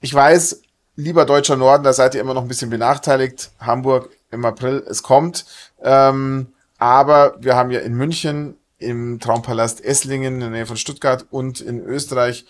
[0.00, 0.62] Ich weiß,
[0.94, 3.50] lieber deutscher Norden, da seid ihr immer noch ein bisschen benachteiligt.
[3.58, 5.44] Hamburg im April, es kommt.
[5.82, 11.26] Ähm, aber wir haben ja in München im Traumpalast Esslingen in der Nähe von Stuttgart
[11.30, 12.46] und in Österreich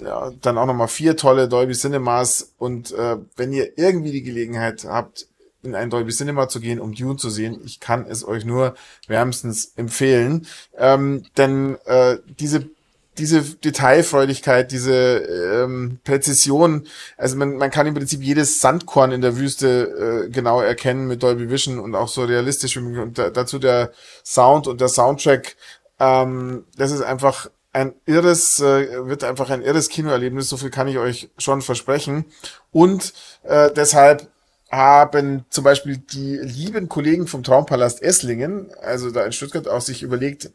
[0.00, 2.54] ja, dann auch nochmal vier tolle Dolby Cinemas.
[2.58, 5.26] Und äh, wenn ihr irgendwie die Gelegenheit habt,
[5.62, 8.74] in ein Dolby Cinema zu gehen, um Dune zu sehen, ich kann es euch nur
[9.06, 10.46] wärmstens empfehlen.
[10.76, 12.68] Ähm, denn äh, diese
[13.18, 19.36] diese Detailfreudigkeit, diese ähm, Präzision, also man, man kann im Prinzip jedes Sandkorn in der
[19.36, 23.92] Wüste äh, genau erkennen mit Dolby Vision und auch so realistisch und da, dazu der
[24.24, 25.56] Sound und der Soundtrack,
[26.00, 30.88] ähm, das ist einfach ein irres, äh, wird einfach ein irres Kinoerlebnis, so viel kann
[30.88, 32.26] ich euch schon versprechen.
[32.70, 34.28] Und äh, deshalb
[34.70, 40.02] haben zum Beispiel die lieben Kollegen vom Traumpalast Esslingen, also da in Stuttgart, auch sich
[40.02, 40.50] überlegt,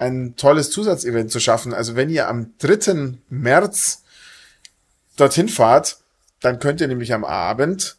[0.00, 1.74] ein tolles Zusatzevent zu schaffen.
[1.74, 3.18] Also wenn ihr am 3.
[3.28, 4.02] März
[5.16, 5.98] dorthin fahrt,
[6.40, 7.96] dann könnt ihr nämlich am Abend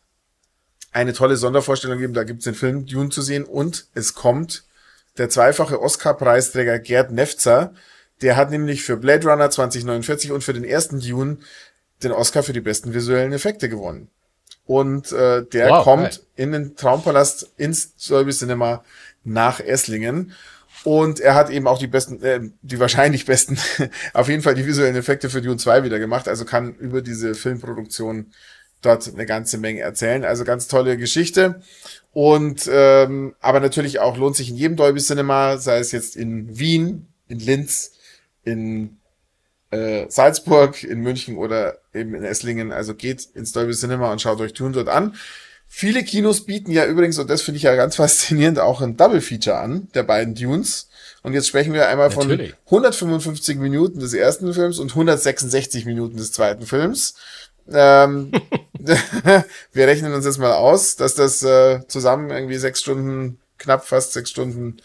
[0.92, 2.14] eine tolle Sondervorstellung geben.
[2.14, 4.64] Da gibt's den Film Dune zu sehen und es kommt
[5.18, 7.74] der zweifache Oscar-Preisträger Gerd Nefzer.
[8.22, 11.38] Der hat nämlich für Blade Runner 2049 und für den ersten Dune
[12.02, 14.10] den Oscar für die besten visuellen Effekte gewonnen.
[14.66, 16.20] Und äh, der wow, kommt geil.
[16.36, 18.84] in den Traumpalast ins Dolby Cinema
[19.24, 20.34] nach Esslingen.
[20.84, 23.58] Und er hat eben auch die besten, äh, die wahrscheinlich besten,
[24.13, 26.28] auf jeden Fall die visuellen Effekte für Dune 2 wieder gemacht.
[26.28, 28.32] Also kann über diese Filmproduktion
[28.82, 30.26] dort eine ganze Menge erzählen.
[30.26, 31.62] Also ganz tolle Geschichte.
[32.13, 36.58] Und ähm, aber natürlich auch lohnt sich in jedem Dolby Cinema, sei es jetzt in
[36.58, 37.91] Wien, in Linz,
[38.44, 38.98] in
[39.70, 42.72] äh, Salzburg, in München oder eben in Esslingen.
[42.72, 45.15] Also geht ins Dolby Cinema und schaut euch Dune dort an.
[45.74, 49.22] Viele Kinos bieten ja übrigens, und das finde ich ja ganz faszinierend, auch ein Double
[49.22, 50.90] Feature an, der beiden Dunes.
[51.24, 52.54] Und jetzt sprechen wir einmal von Natürlich.
[52.66, 57.16] 155 Minuten des ersten Films und 166 Minuten des zweiten Films.
[57.72, 58.34] Ähm,
[59.72, 64.12] wir rechnen uns jetzt mal aus, dass das äh, zusammen irgendwie sechs Stunden, knapp fast
[64.12, 64.78] sechs Stunden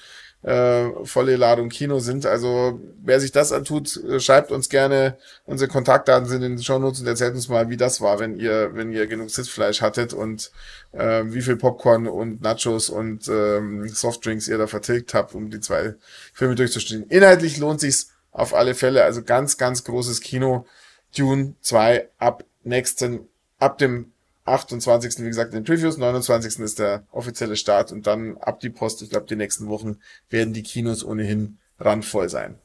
[0.47, 2.25] äh, volle Ladung Kino sind.
[2.25, 5.19] Also wer sich das antut, äh, schreibt uns gerne.
[5.45, 8.71] Unsere Kontaktdaten sind in den Shownotes und erzählt uns mal, wie das war, wenn ihr,
[8.75, 10.53] wenn ihr genug Sitzfleisch hattet und
[10.93, 15.59] äh, wie viel Popcorn und Nachos und ähm, Softdrinks ihr da vertilgt habt, um die
[15.59, 15.97] zwei
[16.33, 17.07] Filme durchzustehen.
[17.09, 19.03] Inhaltlich lohnt sich's auf alle Fälle.
[19.03, 20.65] Also ganz, ganz großes Kino.
[21.17, 23.27] Dune 2 ab nächsten,
[23.59, 24.13] ab dem
[24.47, 25.19] 28.
[25.19, 26.61] wie gesagt in den Previews, 29.
[26.61, 29.99] ist der offizielle Start und dann ab die Post, ich glaube die nächsten Wochen
[30.31, 32.59] werden die Kinos ohnehin randvoll sein.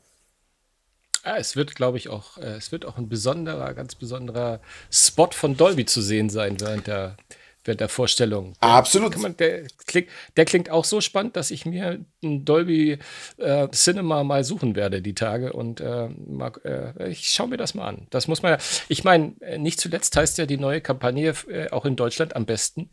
[1.26, 5.30] Ja, es wird, glaube ich, auch, äh, es wird auch ein besonderer, ganz besonderer Spot
[5.32, 7.18] von Dolby zu sehen sein während der
[7.64, 8.54] während der Vorstellung.
[8.62, 9.18] Der, Absolut.
[9.18, 13.00] Man, der, klingt, der klingt auch so spannend, dass ich mir ein Dolby
[13.38, 17.74] äh, Cinema mal suchen werde die Tage und äh, mag, äh, ich schaue mir das
[17.74, 18.08] mal an.
[18.10, 18.58] Das muss man ja.
[18.88, 22.46] Ich meine, äh, nicht zuletzt heißt ja die neue Kampagne äh, auch in Deutschland am
[22.46, 22.90] besten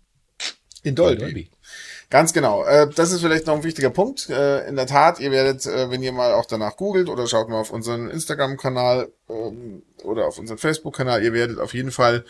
[0.84, 1.18] in Dolby.
[1.18, 1.50] Dolby.
[2.08, 2.64] Ganz genau.
[2.64, 4.28] Äh, das ist vielleicht noch ein wichtiger Punkt.
[4.28, 7.72] in der Tat, ihr werdet, wenn ihr mal auch danach googelt oder schaut mal auf
[7.72, 12.24] unseren Instagram-Kanal ähm, oder auf unseren Facebook-Kanal, ihr werdet auf jeden Fall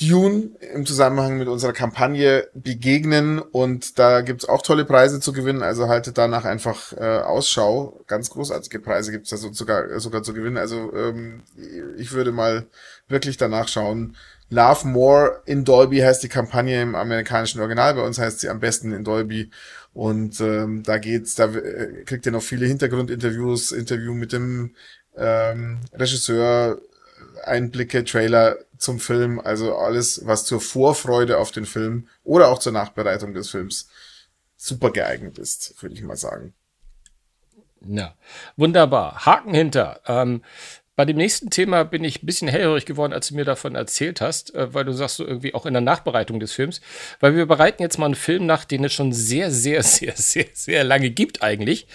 [0.00, 5.62] Dune im Zusammenhang mit unserer Kampagne begegnen und da gibt's auch tolle Preise zu gewinnen,
[5.62, 8.02] also haltet danach einfach äh, Ausschau.
[8.06, 10.56] Ganz großartige Preise gibt's da so sogar, sogar zu gewinnen.
[10.56, 11.42] Also ähm,
[11.98, 12.66] ich würde mal
[13.08, 14.16] wirklich danach schauen.
[14.48, 18.58] Love More in Dolby heißt die Kampagne im amerikanischen Original, bei uns heißt sie am
[18.58, 19.50] besten in Dolby.
[19.92, 24.74] Und ähm, da geht's, da äh, kriegt ihr noch viele Hintergrundinterviews, Interview mit dem
[25.16, 26.80] ähm, Regisseur,
[27.44, 32.72] Einblicke, Trailer zum Film, also alles, was zur Vorfreude auf den Film oder auch zur
[32.72, 33.88] Nachbereitung des Films
[34.56, 36.54] super geeignet ist, würde ich mal sagen.
[37.86, 38.14] Ja,
[38.56, 39.24] wunderbar.
[39.24, 40.00] Haken hinter.
[40.06, 40.42] Ähm,
[41.00, 44.20] bei dem nächsten Thema bin ich ein bisschen hellhörig geworden, als du mir davon erzählt
[44.20, 46.82] hast, äh, weil du sagst so irgendwie auch in der Nachbereitung des Films,
[47.20, 50.44] weil wir bereiten jetzt mal einen Film nach, den es schon sehr, sehr, sehr, sehr,
[50.52, 51.86] sehr lange gibt eigentlich.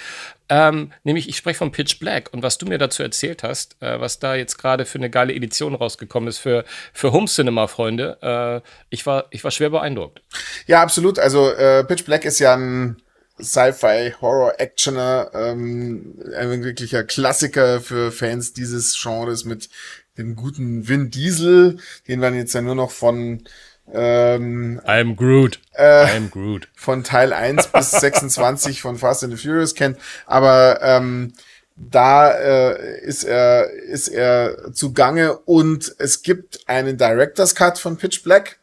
[0.47, 3.99] Ähm, nämlich, ich spreche von Pitch Black und was du mir dazu erzählt hast, äh,
[3.99, 8.69] was da jetzt gerade für eine geile Edition rausgekommen ist für, für Home Cinema-Freunde, äh,
[8.89, 10.21] ich, war, ich war schwer beeindruckt.
[10.67, 11.17] Ja, absolut.
[11.17, 13.01] Also äh, Pitch Black ist ja ein
[13.41, 19.69] Sci-Fi, Horror-Actioner, ähm, ein wirklicher Klassiker für Fans dieses Genres mit
[20.17, 21.77] dem guten Vin Diesel,
[22.08, 23.43] den man jetzt ja nur noch von
[23.93, 25.59] ähm, I'm Groot.
[25.73, 26.67] Äh, I'm Groot.
[26.75, 29.97] Von Teil 1 bis 26 von Fast and the Furious kennt.
[30.25, 31.33] Aber ähm,
[31.75, 38.23] da äh, ist er ist er zugange und es gibt einen Director's Cut von Pitch
[38.23, 38.59] Black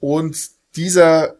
[0.00, 0.36] und
[0.76, 1.36] dieser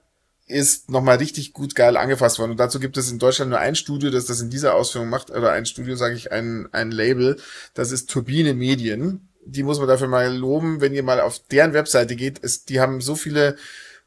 [0.47, 2.53] ist nochmal richtig gut geil angefasst worden.
[2.53, 5.31] Und dazu gibt es in Deutschland nur ein Studio, das das in dieser Ausführung macht,
[5.31, 7.37] oder ein Studio, sage ich, ein, ein Label,
[7.75, 9.29] das ist Turbine Medien.
[9.47, 12.39] Die muss man dafür mal loben, wenn ihr mal auf deren Webseite geht.
[12.39, 13.57] Ist, die haben so viele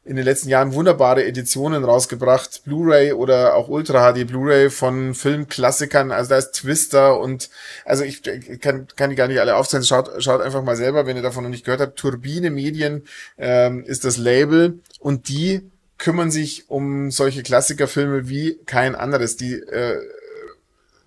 [0.02, 6.10] in den letzten Jahren wunderbare Editionen rausgebracht, Blu-ray oder auch Ultra HD Blu-ray von Filmklassikern.
[6.10, 7.50] Also da ist Twister und
[7.84, 8.22] also ich
[8.60, 9.84] kann, kann die gar nicht alle aufzählen.
[9.84, 11.98] Schaut, schaut einfach mal selber, wenn ihr davon noch nicht gehört habt.
[11.98, 13.04] Turbine Medien
[13.36, 19.36] ähm, ist das Label und die kümmern sich um solche Klassikerfilme wie kein anderes.
[19.36, 19.98] Die äh,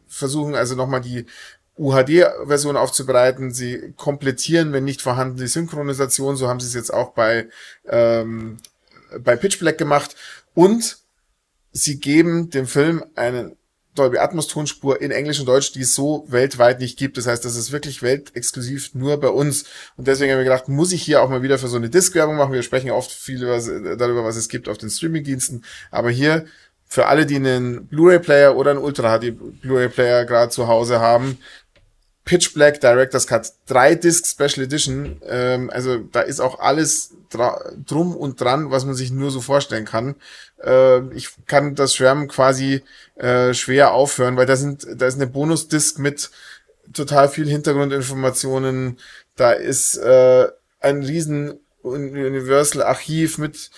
[0.08, 1.26] versuchen also nochmal die
[1.78, 3.52] UHD-Version aufzubereiten.
[3.52, 6.36] Sie komplettieren, wenn nicht vorhanden, die Synchronisation.
[6.36, 7.50] So haben sie es jetzt auch bei,
[7.88, 8.58] ähm,
[9.20, 10.16] bei Pitch Black gemacht.
[10.54, 10.98] Und
[11.72, 13.56] sie geben dem Film einen
[13.96, 17.18] Dolby Atmos Tonspur in Englisch und Deutsch, die es so weltweit nicht gibt.
[17.18, 19.66] Das heißt, das ist wirklich weltexklusiv nur bei uns.
[19.98, 22.36] Und deswegen haben wir gedacht, muss ich hier auch mal wieder für so eine Disc-Werbung
[22.36, 22.54] machen.
[22.54, 25.64] Wir sprechen oft viel darüber, was es gibt auf den Streaming-Diensten.
[25.92, 26.46] Aber hier
[26.88, 31.38] für alle, die einen Blu-ray-Player oder einen Ultra HD Blu-ray-Player gerade zu Hause haben,
[32.26, 35.22] Pitch Black Director's Cut, drei Disc Special Edition.
[35.26, 39.86] Ähm, also da ist auch alles drum und dran, was man sich nur so vorstellen
[39.86, 40.16] kann.
[40.64, 42.84] Äh, ich kann das Schwärmen quasi
[43.16, 46.32] äh, schwer aufhören, weil da sind, da ist eine Bonus-Disc mit
[46.94, 49.00] total viel Hintergrundinformationen.
[49.36, 50.48] Da ist äh,
[50.80, 53.70] ein riesen Universal Archiv mit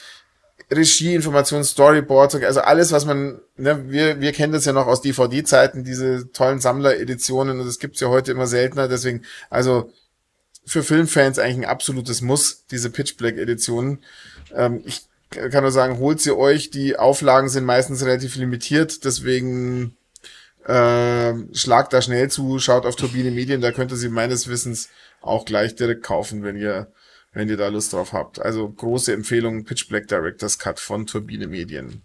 [0.71, 5.83] Regie-Informationen, Storyboards, also alles, was man, ne, wir, wir kennen das ja noch aus DVD-Zeiten,
[5.83, 9.91] diese tollen Sammler-Editionen und das gibt's ja heute immer seltener, deswegen, also
[10.65, 13.99] für Filmfans eigentlich ein absolutes Muss, diese Pitch Black-Editionen.
[14.55, 19.95] Ähm, ich kann nur sagen, holt sie euch, die Auflagen sind meistens relativ limitiert, deswegen
[20.65, 24.89] äh, schlagt da schnell zu, schaut auf Turbine Medien, da könnt ihr sie meines Wissens
[25.21, 26.87] auch gleich direkt kaufen, wenn ihr
[27.35, 28.41] wenn ihr da Lust drauf habt.
[28.41, 32.01] Also große Empfehlung, Pitch Black Director's Cut von Turbine Medien.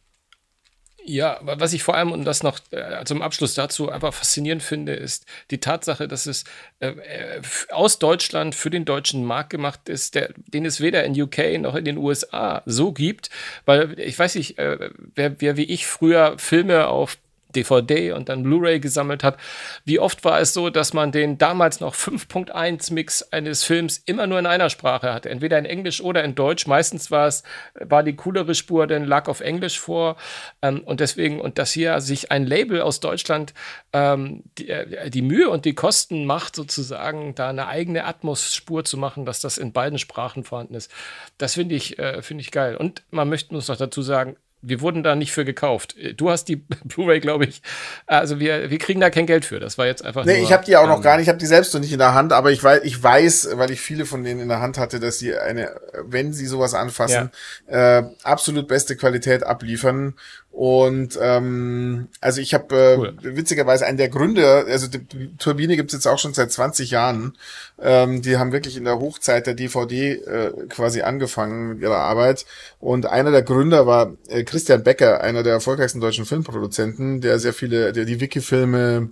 [1.02, 4.92] Ja, was ich vor allem und das noch äh, zum Abschluss dazu einfach faszinierend finde,
[4.92, 6.44] ist die Tatsache, dass es
[6.80, 11.20] äh, äh aus Deutschland für den deutschen Markt gemacht ist, der, den es weder in
[11.20, 13.30] UK noch in den USA so gibt,
[13.64, 17.16] weil ich weiß nicht, äh, wer, wer wie ich früher Filme auf
[17.54, 19.36] DVD und dann Blu-ray gesammelt hat.
[19.84, 24.26] Wie oft war es so, dass man den damals noch 5.1 Mix eines Films immer
[24.26, 26.66] nur in einer Sprache hatte, entweder in Englisch oder in Deutsch.
[26.66, 27.42] Meistens war es
[27.74, 30.16] war die coolere Spur, denn lag auf Englisch vor
[30.62, 33.54] ähm, und deswegen und dass hier sich ein Label aus Deutschland
[33.92, 38.96] ähm, die, äh, die Mühe und die Kosten macht, sozusagen da eine eigene Atmos-Spur zu
[38.96, 40.90] machen, dass das in beiden Sprachen vorhanden ist.
[41.38, 42.76] Das finde ich äh, finde ich geil.
[42.76, 45.96] Und man möchte uns noch dazu sagen, wir wurden da nicht für gekauft.
[46.16, 47.62] Du hast die Blu-ray, glaube ich.
[48.06, 49.60] Also wir, wir kriegen da kein Geld für.
[49.60, 50.24] Das war jetzt einfach.
[50.24, 51.24] Nee, nur, ich habe die auch ähm, noch gar nicht.
[51.24, 53.70] Ich habe die selbst noch nicht in der Hand, aber ich weiß, ich weiß, weil
[53.70, 57.30] ich viele von denen in der Hand hatte, dass sie eine, wenn sie sowas anfassen,
[57.70, 57.98] ja.
[57.98, 60.14] äh, absolut beste Qualität abliefern.
[60.52, 63.16] Und ähm, also ich habe äh, cool.
[63.22, 67.38] witzigerweise einen der Gründe, also die, Turbine gibt's jetzt auch schon seit 20 Jahren.
[67.80, 72.46] Ähm, die haben wirklich in der Hochzeit der DVD äh, quasi angefangen mit ihrer Arbeit.
[72.80, 77.54] Und einer der Gründer war äh, Christian Becker, einer der erfolgreichsten deutschen Filmproduzenten, der sehr
[77.54, 79.08] viele, der die Wiki-Filme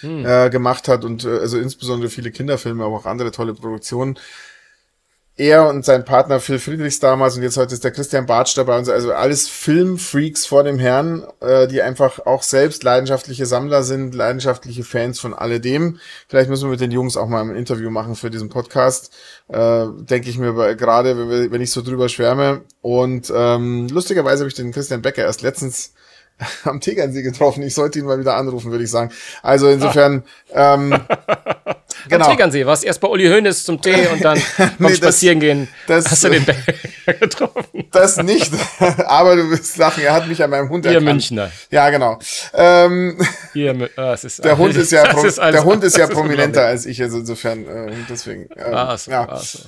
[0.00, 0.26] hm.
[0.26, 4.18] äh, gemacht hat und äh, also insbesondere viele Kinderfilme, aber auch andere tolle Produktionen
[5.36, 8.78] er und sein Partner Phil Friedrichs damals und jetzt heute ist der Christian Bartsch dabei
[8.78, 13.82] und so, also alles Filmfreaks vor dem Herrn, äh, die einfach auch selbst leidenschaftliche Sammler
[13.82, 15.98] sind, leidenschaftliche Fans von alledem.
[16.28, 19.12] Vielleicht müssen wir mit den Jungs auch mal ein Interview machen für diesen Podcast,
[19.48, 22.62] äh, denke ich mir gerade, wenn, ich so drüber schwärme.
[22.80, 25.92] Und ähm, lustigerweise habe ich den Christian Becker erst letztens
[26.64, 27.62] am Tegernsee getroffen.
[27.62, 29.10] Ich sollte ihn mal wieder anrufen, würde ich sagen.
[29.42, 30.22] Also insofern,
[30.52, 30.90] ähm,
[32.08, 32.26] genau.
[32.26, 35.68] Am Tegernsee, warst erst bei Uli Hoeneß zum Tee und dann beim nee, Spazieren gehen
[35.86, 36.72] das, hast du den Bäcker
[37.20, 37.64] getroffen.
[37.90, 38.52] Das nicht,
[39.06, 41.06] aber du wirst lachen, er hat mich an meinem Hund Ihr erkannt.
[41.06, 41.50] Münchner.
[41.70, 42.18] Ja, genau.
[42.52, 43.18] Ähm,
[43.54, 45.04] Ihr, oh, ist, der Hund ist ja,
[45.50, 48.48] der Hund ist ja prominenter als ich, also insofern, äh, deswegen.
[48.56, 49.26] Ähm, ah, so, ja.
[49.28, 49.60] Ah, so.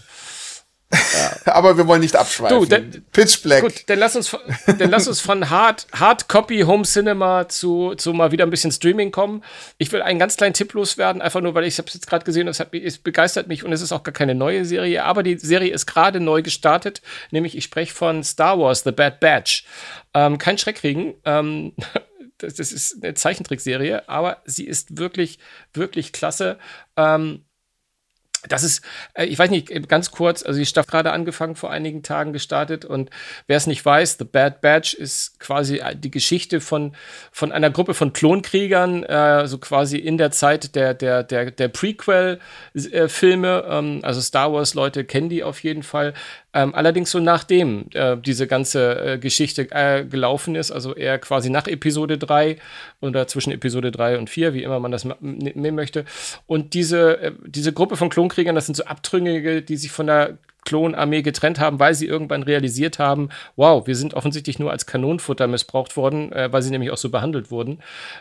[0.92, 1.32] Ja.
[1.54, 2.58] Aber wir wollen nicht abschweifen.
[2.58, 3.62] Du, denn, Pitch Black.
[3.62, 8.12] Gut, dann lass uns, dann lass uns von Hard, Hard Copy Home Cinema zu, zu
[8.12, 9.44] mal wieder ein bisschen Streaming kommen.
[9.76, 12.48] Ich will einen ganz kleinen Tipp loswerden, einfach nur, weil ich es jetzt gerade gesehen
[12.48, 15.38] habe, es, es begeistert mich und es ist auch gar keine neue Serie, aber die
[15.38, 19.64] Serie ist gerade neu gestartet, nämlich ich spreche von Star Wars, The Bad Batch.
[20.14, 21.74] Ähm, kein Schreckregen, ähm,
[22.38, 25.38] das, das, ist eine Zeichentrickserie, aber sie ist wirklich,
[25.74, 26.58] wirklich klasse.
[26.96, 27.44] Ähm,
[28.46, 28.82] das ist,
[29.14, 32.84] äh, ich weiß nicht, ganz kurz, also die Staffel gerade angefangen, vor einigen Tagen gestartet
[32.84, 33.10] und
[33.46, 36.94] wer es nicht weiß, The Bad Batch ist quasi äh, die Geschichte von,
[37.32, 41.68] von einer Gruppe von Klonkriegern, äh, so quasi in der Zeit der, der, der, der
[41.68, 46.14] Prequel-Filme, ähm, also Star Wars-Leute kennen die auf jeden Fall,
[46.58, 51.50] ähm, allerdings so nachdem äh, diese ganze äh, Geschichte äh, gelaufen ist, also eher quasi
[51.50, 52.56] nach Episode 3
[53.00, 56.04] oder zwischen Episode 3 und 4, wie immer man das nehmen möchte.
[56.48, 60.38] Und diese, äh, diese Gruppe von Klonkriegern, das sind so Abtrünnige, die sich von der
[60.68, 65.46] Klonarmee getrennt haben, weil sie irgendwann realisiert haben, wow, wir sind offensichtlich nur als Kanonenfutter
[65.46, 67.78] missbraucht worden, äh, weil sie nämlich auch so behandelt wurden.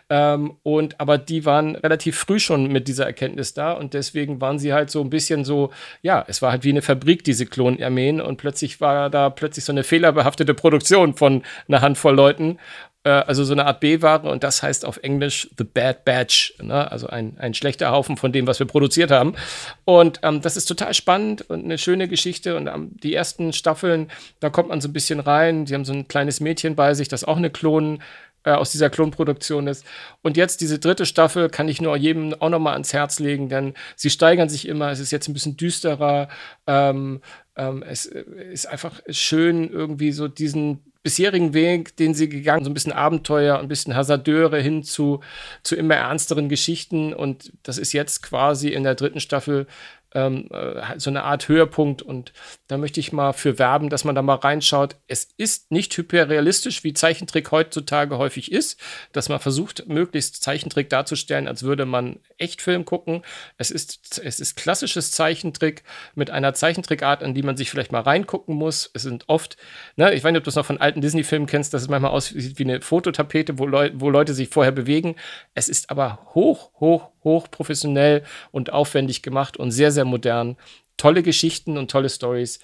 [0.10, 4.60] Ähm, und aber die waren relativ früh schon mit dieser Erkenntnis da und deswegen waren
[4.60, 8.22] sie halt so ein bisschen so, ja, es war halt wie eine Fabrik, diese Klonarmeen
[8.22, 12.60] und plötzlich war da plötzlich so eine fehlerbehaftete Produktion von einer Handvoll Leuten
[13.10, 16.92] also so eine Art B-Ware und das heißt auf Englisch The Bad Batch, ne?
[16.92, 19.36] also ein, ein schlechter Haufen von dem, was wir produziert haben.
[19.86, 24.10] Und ähm, das ist total spannend und eine schöne Geschichte und ähm, die ersten Staffeln,
[24.40, 27.08] da kommt man so ein bisschen rein, die haben so ein kleines Mädchen bei sich,
[27.08, 28.00] das auch eine Klon
[28.48, 29.86] äh, aus dieser Klonproduktion ist.
[30.22, 33.50] Und jetzt diese dritte Staffel kann ich nur jedem auch noch mal ans Herz legen,
[33.50, 34.90] denn sie steigern sich immer.
[34.90, 36.30] Es ist jetzt ein bisschen düsterer.
[36.66, 37.22] Ähm,
[37.58, 42.70] ähm, es äh, ist einfach schön, irgendwie so diesen bisherigen Weg, den sie gegangen, so
[42.70, 45.22] ein bisschen Abenteuer, ein bisschen Hasardeure hin zu,
[45.64, 47.14] zu immer ernsteren Geschichten.
[47.14, 49.68] Und das ist jetzt quasi in der dritten Staffel
[50.18, 52.02] ähm, äh, so eine Art Höhepunkt.
[52.02, 52.34] Und
[52.68, 54.96] da möchte ich mal für werben, dass man da mal reinschaut.
[55.08, 58.80] Es ist nicht hyperrealistisch, wie Zeichentrick heutzutage häufig ist,
[59.12, 63.22] dass man versucht, möglichst Zeichentrick darzustellen, als würde man Echtfilm gucken.
[63.58, 65.84] Es ist, es ist klassisches Zeichentrick
[66.16, 68.90] mit einer Zeichentrickart, an die man sich vielleicht mal reingucken muss.
[68.94, 69.58] Es sind oft,
[69.96, 72.12] ne, ich weiß nicht, ob du es noch von alten Disney-Filmen kennst, dass es manchmal
[72.12, 75.16] aussieht wie eine Fototapete, wo, Leu wo Leute sich vorher bewegen.
[75.54, 80.58] Es ist aber hoch, hoch, hoch professionell und aufwendig gemacht und sehr, sehr modern.
[80.96, 82.60] Tolle Geschichten und tolle Stories.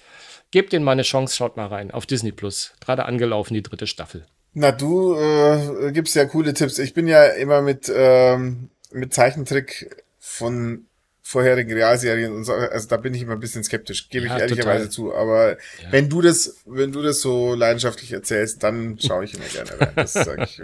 [0.50, 2.72] Gebt denen mal eine Chance, schaut mal rein auf Disney Plus.
[2.80, 4.26] Gerade angelaufen, die dritte Staffel.
[4.54, 6.78] Na, du äh, gibst ja coole Tipps.
[6.78, 10.86] Ich bin ja immer mit, ähm, mit Zeichentrick von
[11.26, 14.42] vorherigen Realserien und so, also da bin ich immer ein bisschen skeptisch, gebe ja, ich
[14.42, 14.90] ehrlicherweise total.
[14.90, 15.14] zu.
[15.14, 15.56] Aber ja.
[15.90, 19.92] wenn du das, wenn du das so leidenschaftlich erzählst, dann schaue ich immer gerne rein.
[19.96, 20.60] Das sage ich.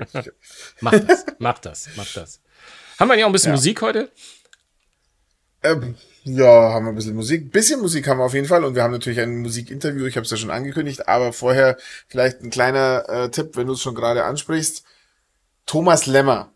[0.80, 2.40] mach das, mach das, mach das.
[3.00, 3.56] Haben wir ja auch ein bisschen ja.
[3.56, 4.10] Musik heute?
[5.62, 7.50] Ähm, ja, haben wir ein bisschen Musik.
[7.50, 10.24] Bisschen Musik haben wir auf jeden Fall und wir haben natürlich ein Musikinterview, ich habe
[10.24, 13.94] es ja schon angekündigt, aber vorher vielleicht ein kleiner äh, Tipp, wenn du es schon
[13.94, 14.84] gerade ansprichst.
[15.64, 16.52] Thomas Lemmer.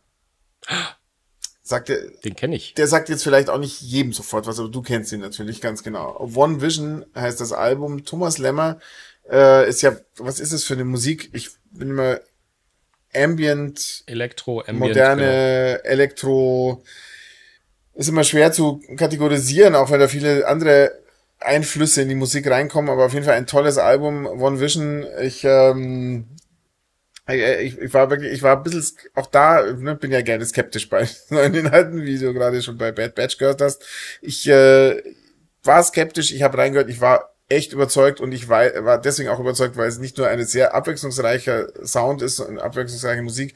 [1.62, 2.74] Sagt der, Den kenne ich.
[2.74, 5.82] der sagt jetzt vielleicht auch nicht jedem sofort was, aber du kennst ihn natürlich ganz
[5.82, 6.20] genau.
[6.34, 8.04] One Vision heißt das Album.
[8.04, 8.80] Thomas Lemmer
[9.30, 11.30] äh, ist ja, was ist es für eine Musik?
[11.32, 12.20] Ich bin immer
[13.14, 14.78] Ambient, Elektro, Ambient.
[14.80, 16.82] moderne Elektro.
[17.94, 20.92] Ist immer schwer zu kategorisiin, auch wenn da viele andere
[21.40, 25.06] Einflüsse in die Musik reinkommen, aber auf jeden Fall ein tolles Album, One Vision.
[25.22, 26.26] Ich, ähm,
[27.28, 30.88] ich, ich war wirklich, ich war ein bisschen, auch da, ne, bin ja gerne skeptisch
[30.88, 33.84] bei neuen Inhalten, wie du gerade schon bei Bad Batch gehört hast.
[34.20, 35.02] Ich äh,
[35.62, 39.76] war skeptisch, ich habe reingehört, ich war echt überzeugt und ich war, deswegen auch überzeugt,
[39.76, 43.54] weil es nicht nur eine sehr abwechslungsreicher Sound ist und abwechslungsreiche Musik,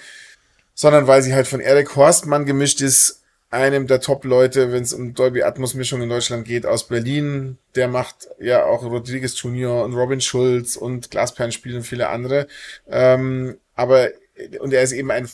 [0.74, 5.14] sondern weil sie halt von Eric Horstmann gemischt ist, einem der Top-Leute, wenn es um
[5.14, 7.56] Dolby Atmos Mischung in Deutschland geht, aus Berlin.
[7.74, 9.84] Der macht ja auch Rodriguez Jr.
[9.84, 12.46] und Robin Schulz und Glasperlenspiel und viele andere.
[12.88, 14.10] Ähm, aber,
[14.60, 15.28] und er ist eben ein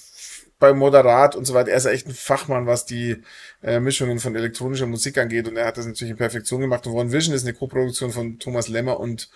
[0.59, 1.71] bei Moderat und so weiter.
[1.71, 3.23] Er ist echt ein Fachmann, was die
[3.63, 5.49] äh, Mischungen von elektronischer Musik angeht.
[5.49, 6.87] Und er hat das natürlich in Perfektion gemacht.
[6.87, 9.29] Und One Vision ist eine Co-Produktion von Thomas Lemmer und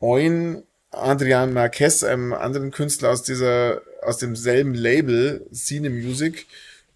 [0.00, 6.46] Oin Adrian Marquez, einem anderen Künstler aus dieser, aus demselben Label, Cine Music.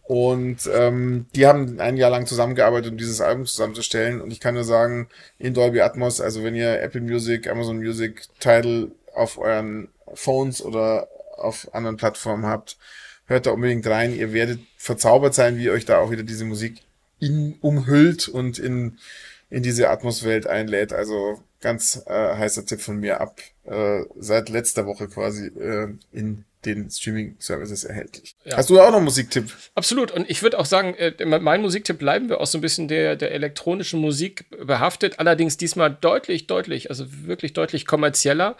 [0.05, 4.21] Und ähm, die haben ein Jahr lang zusammengearbeitet, um dieses Album zusammenzustellen.
[4.21, 5.09] Und ich kann nur sagen,
[5.39, 11.09] in Dolby Atmos, also wenn ihr Apple Music, Amazon Music, Tidal auf euren Phones oder
[11.37, 12.77] auf anderen Plattformen habt,
[13.33, 14.15] hört da unbedingt rein.
[14.15, 16.81] Ihr werdet verzaubert sein, wie euch da auch wieder diese Musik
[17.19, 18.99] in, umhüllt und in,
[19.51, 20.93] in diese Atmoswelt einlädt.
[20.93, 23.41] Also ganz äh, heißer Tipp von mir ab.
[23.65, 28.37] Äh, seit letzter Woche quasi äh, in den Streaming-Services erhältlich.
[28.45, 28.57] Ja.
[28.57, 29.53] Hast du auch noch einen Musiktipp?
[29.75, 30.11] Absolut.
[30.11, 33.17] Und ich würde auch sagen, äh, mein Musiktipp bleiben wir auch so ein bisschen der,
[33.17, 35.19] der elektronischen Musik behaftet.
[35.19, 38.57] Allerdings diesmal deutlich, deutlich, also wirklich deutlich kommerzieller.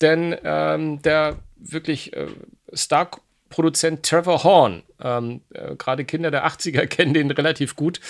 [0.00, 2.26] Denn ähm, der wirklich äh,
[2.74, 3.10] Star
[3.50, 4.82] Produzent Trevor Horn.
[5.02, 8.00] Ähm, äh, Gerade Kinder der 80er kennen den relativ gut.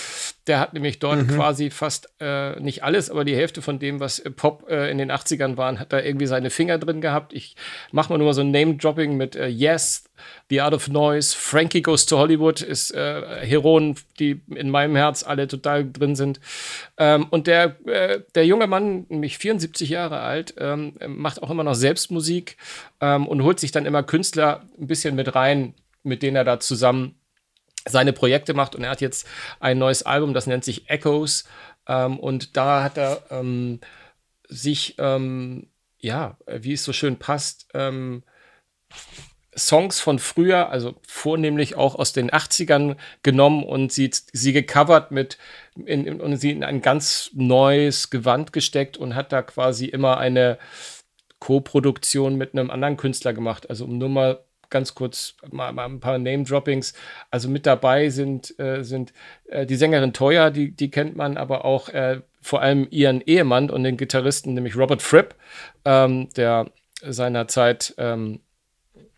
[0.47, 1.29] Der hat nämlich dort mhm.
[1.29, 4.99] quasi fast äh, nicht alles, aber die Hälfte von dem, was äh, Pop äh, in
[4.99, 7.33] den 80ern waren, hat da irgendwie seine Finger drin gehabt.
[7.33, 7.57] Ich
[7.93, 10.05] mache mal nur mal so ein Name-Dropping mit äh, Yes,
[10.49, 15.23] The Art of Noise, Frankie Goes to Hollywood ist äh, Heroen, die in meinem Herz
[15.23, 16.41] alle total drin sind.
[16.99, 21.65] Ähm, und der, äh, der junge Mann, nämlich 74 Jahre alt, ähm, macht auch immer
[21.65, 22.57] noch Selbstmusik
[23.01, 26.61] ähm, und holt sich dann immer Künstler ein bisschen mit rein, mit denen er da
[26.61, 27.21] zusammen
[27.87, 28.75] seine Projekte macht.
[28.75, 29.27] Und er hat jetzt
[29.59, 31.45] ein neues Album, das nennt sich Echoes.
[31.87, 33.81] Ähm, und da hat er ähm,
[34.49, 37.69] sich, ähm, ja, wie es so schön passt,
[39.57, 45.39] Songs von früher, also vornehmlich auch aus den 80ern genommen und sie, sie gecovert mit
[45.75, 50.19] in, in, und sie in ein ganz neues Gewand gesteckt und hat da quasi immer
[50.19, 50.59] eine
[51.41, 53.69] Co-Produktion mit einem anderen Künstler gemacht.
[53.69, 56.95] Also um nur mal ganz kurz mal, mal ein paar Name-Droppings.
[57.31, 59.13] Also mit dabei sind, äh, sind
[59.49, 63.71] äh, die Sängerin Toya, die, die kennt man, aber auch äh, vor allem ihren Ehemann
[63.71, 65.35] und den Gitarristen, nämlich Robert Fripp,
[65.85, 66.71] ähm, der
[67.03, 68.41] seinerzeit ähm,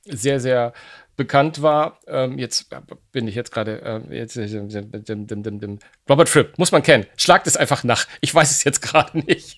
[0.04, 0.72] sehr, sehr
[1.16, 1.98] bekannt war.
[2.06, 2.68] Ähm, jetzt
[3.12, 7.06] bin ich jetzt gerade äh, jetzt, äh, Robert Fripp, muss man kennen.
[7.16, 8.06] Schlagt es einfach nach.
[8.20, 9.56] Ich weiß es jetzt gerade nicht.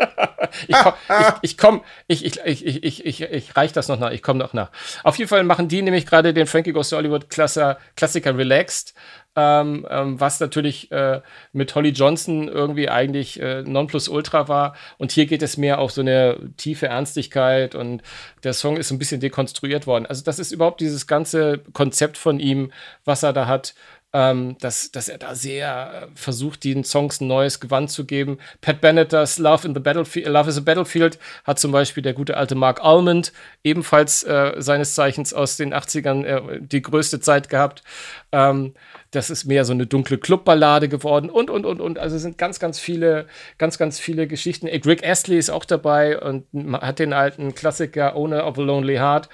[0.67, 0.97] ich komme,
[1.43, 4.11] ich, komm, ich, ich, ich, ich, ich, ich reich das noch nach.
[4.11, 4.71] Ich komme noch nach.
[5.03, 8.95] Auf jeden Fall machen die nämlich gerade den Frankie Goes to Hollywood Klassiker Relaxed
[9.37, 11.21] ähm, ähm, was natürlich äh,
[11.53, 14.75] mit Holly Johnson irgendwie eigentlich äh, Nonplusultra war.
[14.99, 18.03] Und hier geht es mehr auf so eine tiefe Ernstigkeit und
[18.43, 20.07] der Song ist ein bisschen dekonstruiert worden.
[20.07, 22.73] Also das ist überhaupt dieses ganze Konzept von ihm,
[23.05, 23.75] was er da hat.
[24.17, 28.39] Ähm, dass, dass er da sehr äh, versucht, den Songs ein neues Gewand zu geben.
[28.61, 32.37] Pat Bennetters Love in the Battlefield, Love is a Battlefield hat zum Beispiel der gute
[32.37, 33.33] alte Mark Almond,
[33.65, 37.83] ebenfalls äh, seines Zeichens aus den 80ern äh, die größte Zeit gehabt.
[38.31, 38.75] Ähm,
[39.11, 41.99] das ist mehr so eine dunkle Clubballade geworden und, und, und, und.
[41.99, 43.27] Also sind ganz, ganz viele,
[43.59, 44.67] ganz, ganz viele Geschichten.
[44.67, 46.47] Rick Astley ist auch dabei und
[46.81, 49.29] hat den alten Klassiker Owner of a Lonely Heart.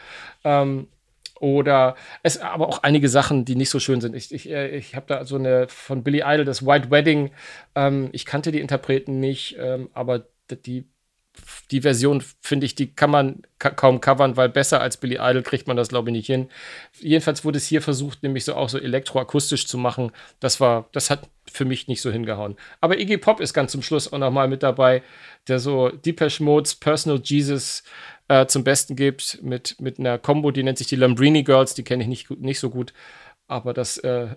[0.45, 0.89] Ähm,
[1.41, 4.15] oder es aber auch einige Sachen, die nicht so schön sind.
[4.15, 7.31] Ich, ich, äh, ich habe da so eine von Billy Idol, das White Wedding.
[7.75, 10.87] Ähm, ich kannte die Interpreten nicht, ähm, aber die
[11.71, 15.43] die Version, finde ich, die kann man ka kaum covern, weil besser als Billy Idol
[15.43, 16.49] kriegt man das, glaube ich, nicht hin.
[16.99, 20.11] Jedenfalls wurde es hier versucht, nämlich so auch so elektroakustisch zu machen.
[20.41, 22.57] Das war, das hat für mich nicht so hingehauen.
[22.81, 25.03] Aber Iggy Pop ist ganz zum Schluss auch nochmal mit dabei,
[25.49, 27.85] der so Depeche Modes Personal Jesus
[28.31, 31.83] äh, zum Besten gibt mit, mit einer Combo, die nennt sich die Lambrini Girls, die
[31.83, 32.93] kenne ich nicht, nicht so gut.
[33.49, 34.29] Aber das, äh,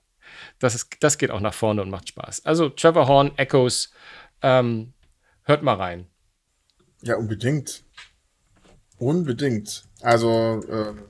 [0.60, 2.46] das, ist, das geht auch nach vorne und macht Spaß.
[2.46, 3.90] Also Trevor Horn, Echoes,
[4.42, 4.92] ähm,
[5.42, 6.06] hört mal rein.
[7.02, 7.82] Ja, unbedingt.
[8.98, 9.82] Unbedingt.
[10.02, 11.02] Also, ähm,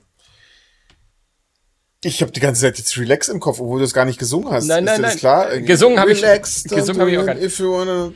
[2.03, 4.51] Ich habe die ganze Zeit jetzt Relax im Kopf, obwohl du es gar nicht gesungen
[4.51, 4.65] hast.
[4.65, 5.19] Nein, nein, ist das nein.
[5.19, 5.59] klar?
[5.59, 8.11] Gesungen habe ich- Relax, don't gesungen habe ich auch gar it if you wanna-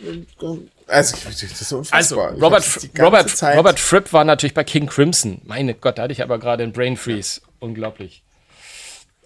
[0.88, 2.64] Also, Also, Robert,
[2.98, 5.42] Robert, Robert Fripp war natürlich bei King Crimson.
[5.44, 7.42] Meine Gott, da hatte ich aber gerade einen Brain Freeze.
[7.60, 8.24] Unglaublich.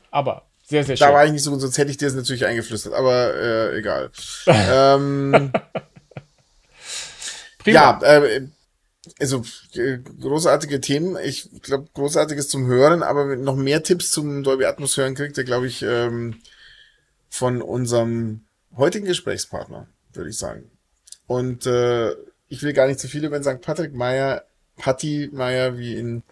[0.10, 1.08] Aber sehr, sehr schön.
[1.08, 3.78] Da war ich nicht so gut, sonst hätte ich dir das natürlich eingeflüstert, aber äh,
[3.78, 4.10] egal.
[4.48, 5.52] ähm,
[7.60, 8.00] Prima.
[8.02, 8.48] ja, äh,
[9.20, 9.44] also
[9.76, 11.18] äh, großartige Themen.
[11.24, 15.44] Ich glaube, großartiges zum Hören, aber noch mehr Tipps zum Dolby Atmos hören kriegt ihr,
[15.44, 16.42] glaube ich, ähm,
[17.30, 18.46] von unserem
[18.76, 20.72] heutigen Gesprächspartner, würde ich sagen.
[21.32, 22.12] Und äh,
[22.50, 23.62] ich will gar nicht zu viel über ihn sagen.
[23.62, 24.44] Patrick Meyer,
[24.76, 26.24] Patti Meyer, wie ihn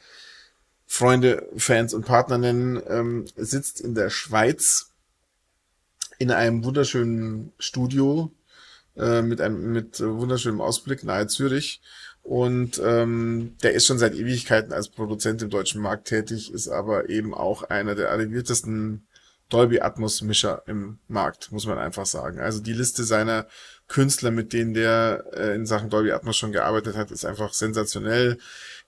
[0.88, 4.92] Freunde, Fans und Partner nennen, ähm, sitzt in der Schweiz
[6.18, 8.34] in einem wunderschönen Studio
[8.98, 11.80] äh, mit einem mit wunderschönem Ausblick nahe Zürich.
[12.22, 17.08] Und ähm, der ist schon seit Ewigkeiten als Produzent im deutschen Markt tätig, ist aber
[17.08, 19.08] eben auch einer der arriviertesten
[19.48, 22.42] Dolby Atmos Mischer im Markt, muss man einfach sagen.
[22.42, 23.48] Also die Liste seiner
[23.90, 28.38] Künstler, mit denen der äh, in Sachen Dolby Atmos schon gearbeitet hat, ist einfach sensationell.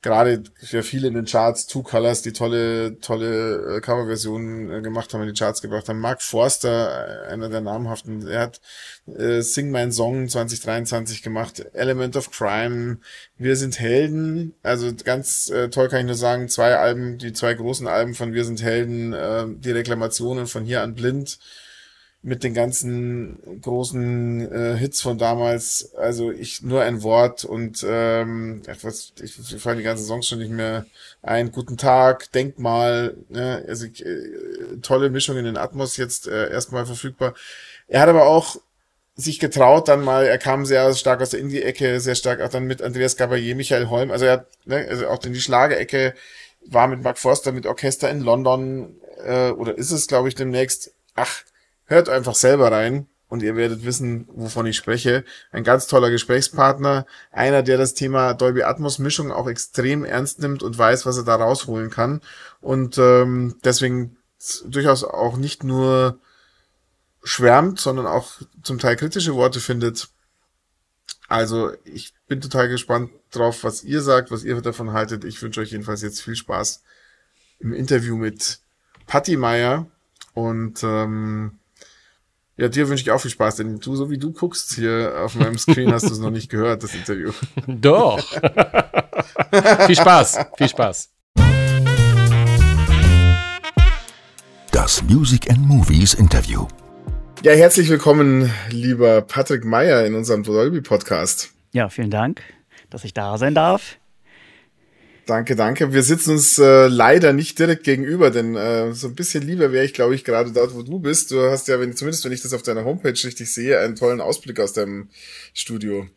[0.04, 5.14] Gerade für viele in den Charts, Two Colors, die tolle, tolle äh, Coverversionen äh, gemacht
[5.14, 6.00] haben, in die Charts gebracht haben.
[6.00, 8.62] Mark Forster, äh, einer der namhaften, er hat
[9.08, 12.98] äh, Sing My Song 2023 gemacht, Element of Crime,
[13.38, 17.54] Wir sind Helden, also ganz äh, toll kann ich nur sagen, zwei Alben, die zwei
[17.56, 21.40] großen Alben von Wir sind Helden, äh, die Reklamationen von hier an blind,
[22.24, 28.62] mit den ganzen großen äh, Hits von damals, also ich nur ein Wort und ähm,
[28.82, 30.86] was, ich, ich fallen die ganzen Songs schon nicht mehr
[31.24, 31.52] ein.
[31.52, 33.66] Guten Tag, Denkmal, ne?
[33.68, 37.34] also äh, tolle Mischung in den Atmos jetzt äh, erstmal verfügbar.
[37.88, 38.58] Er hat aber auch
[39.16, 42.66] sich getraut, dann mal, er kam sehr stark aus der Indie-Ecke, sehr stark auch dann
[42.66, 46.14] mit Andreas Gabalier, Michael Holm, also er hat, ne, also auch in die Schlagerecke,
[46.66, 48.96] war mit Mark Forster, mit Orchester in London,
[49.26, 50.92] äh, oder ist es, glaube ich, demnächst.
[51.16, 51.44] Ach,
[51.92, 55.24] hört einfach selber rein und ihr werdet wissen, wovon ich spreche.
[55.52, 60.64] Ein ganz toller Gesprächspartner, einer, der das Thema Dolby Atmos Mischung auch extrem ernst nimmt
[60.64, 62.22] und weiß, was er da rausholen kann
[62.62, 64.18] und ähm, deswegen
[64.66, 66.20] durchaus auch nicht nur
[67.24, 70.10] schwärmt, sondern auch zum Teil kritische Worte findet.
[71.28, 75.24] Also ich bin total gespannt drauf, was ihr sagt, was ihr davon haltet.
[75.24, 76.84] Ich wünsche euch jedenfalls jetzt viel Spaß
[77.60, 78.60] im Interview mit
[79.08, 79.88] Patti Meier
[80.34, 81.60] und ähm,
[82.62, 85.34] ja, dir wünsche ich auch viel Spaß, denn du, so wie du guckst hier auf
[85.34, 87.32] meinem Screen, hast du es noch nicht gehört, das Interview.
[87.68, 88.20] Doch.
[89.88, 91.10] viel Spaß, viel Spaß.
[94.72, 96.68] Das Music and Movies Interview.
[97.42, 101.50] Ja, herzlich willkommen, lieber Patrick Meyer in unserem Dolby Podcast.
[101.72, 102.44] Ja, vielen Dank,
[102.92, 103.98] dass ich da sein darf.
[105.26, 105.94] Danke, danke.
[105.94, 109.86] Wir sitzen uns äh, leider nicht direkt gegenüber, denn äh, so ein bisschen lieber wäre
[109.86, 111.32] ich, glaube ich, gerade dort, wo du bist.
[111.32, 114.20] Du hast ja, wenn, zumindest wenn ich das auf deiner Homepage richtig sehe, einen tollen
[114.20, 115.10] Ausblick aus deinem
[115.54, 116.08] Studio.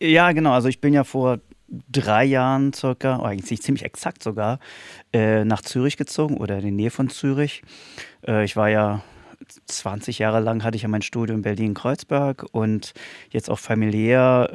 [0.00, 0.52] Ja, genau.
[0.52, 4.58] Also ich bin ja vor drei Jahren circa, oder eigentlich ziemlich exakt sogar,
[5.12, 7.62] äh, nach Zürich gezogen oder in die Nähe von Zürich.
[8.26, 9.02] Äh, ich war ja
[9.66, 12.92] 20 Jahre lang hatte ich ja mein Studio in Berlin-Kreuzberg und
[13.30, 14.50] jetzt auch familiär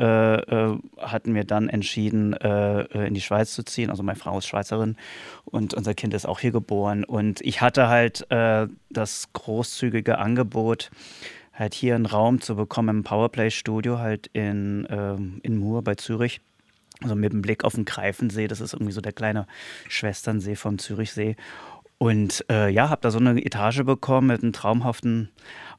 [0.49, 3.89] äh, äh, hatten wir dann entschieden, äh, in die Schweiz zu ziehen.
[3.89, 4.97] Also meine Frau ist Schweizerin
[5.45, 7.03] und unser Kind ist auch hier geboren.
[7.03, 10.91] Und ich hatte halt äh, das großzügige Angebot,
[11.53, 16.41] halt hier einen Raum zu bekommen im Powerplay-Studio, halt in, ähm, in Mur bei Zürich.
[17.01, 19.45] Also mit dem Blick auf den Greifensee, das ist irgendwie so der kleine
[19.89, 21.35] Schwesternsee vom Zürichsee.
[22.03, 25.29] Und äh, ja, habe da so eine Etage bekommen mit einem traumhaften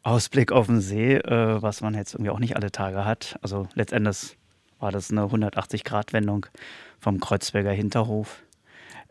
[0.03, 3.39] Ausblick auf den See, äh, was man jetzt irgendwie auch nicht alle Tage hat.
[3.43, 4.39] Also letztendlich
[4.81, 6.47] war das eine 180-Grad-Wendung
[6.99, 8.43] vom Kreuzberger Hinterhof.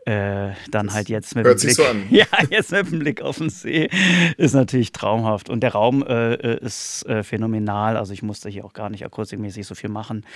[0.06, 2.06] Äh, dann halt jetzt mit hört dem Blick, so an.
[2.10, 3.88] ja, jetzt mit dem Blick auf den See
[4.36, 5.48] ist natürlich traumhaft.
[5.48, 7.96] Und der Raum äh, äh, ist äh, phänomenal.
[7.96, 10.26] Also ich musste hier auch gar nicht akustikmäßig so viel machen,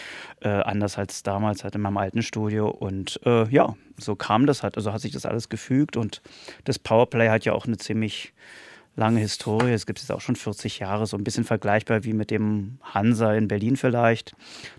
[0.40, 2.68] äh, anders als damals halt in meinem alten Studio.
[2.68, 4.76] Und äh, ja, so kam das halt.
[4.76, 6.22] Also hat sich das alles gefügt und
[6.64, 8.32] das Powerplay hat ja auch eine ziemlich
[8.98, 9.72] lange Historie.
[9.72, 13.32] Es gibt es auch schon 40 Jahre, so ein bisschen vergleichbar wie mit dem Hansa
[13.34, 14.34] in Berlin vielleicht.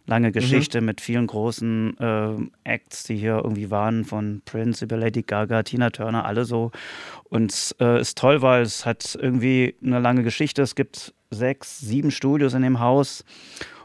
[0.06, 5.24] Lange Geschichte mit vielen großen äh, Acts, die hier irgendwie waren, von Prince über Lady
[5.24, 6.72] Gaga, Tina Turner, alle so.
[7.30, 10.62] Und es äh, ist toll, weil es hat irgendwie eine lange Geschichte.
[10.62, 13.24] Es gibt sechs, sieben Studios in dem Haus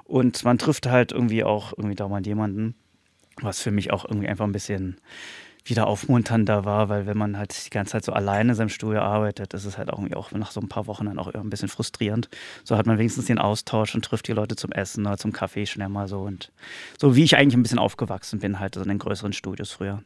[0.02, 2.74] und man trifft halt irgendwie auch irgendwie dauernd jemanden,
[3.40, 4.96] was für mich auch irgendwie einfach ein bisschen
[5.64, 9.00] wieder aufmunternder war, weil wenn man halt die ganze Zeit so alleine in seinem Studio
[9.00, 11.50] arbeitet, ist es halt auch irgendwie auch nach so ein paar Wochen dann auch ein
[11.50, 12.28] bisschen frustrierend.
[12.64, 15.64] So hat man wenigstens den Austausch und trifft die Leute zum Essen oder zum Kaffee
[15.64, 16.52] schnell mal so und
[17.00, 20.02] so wie ich eigentlich ein bisschen aufgewachsen bin, halt so in den größeren Studios früher.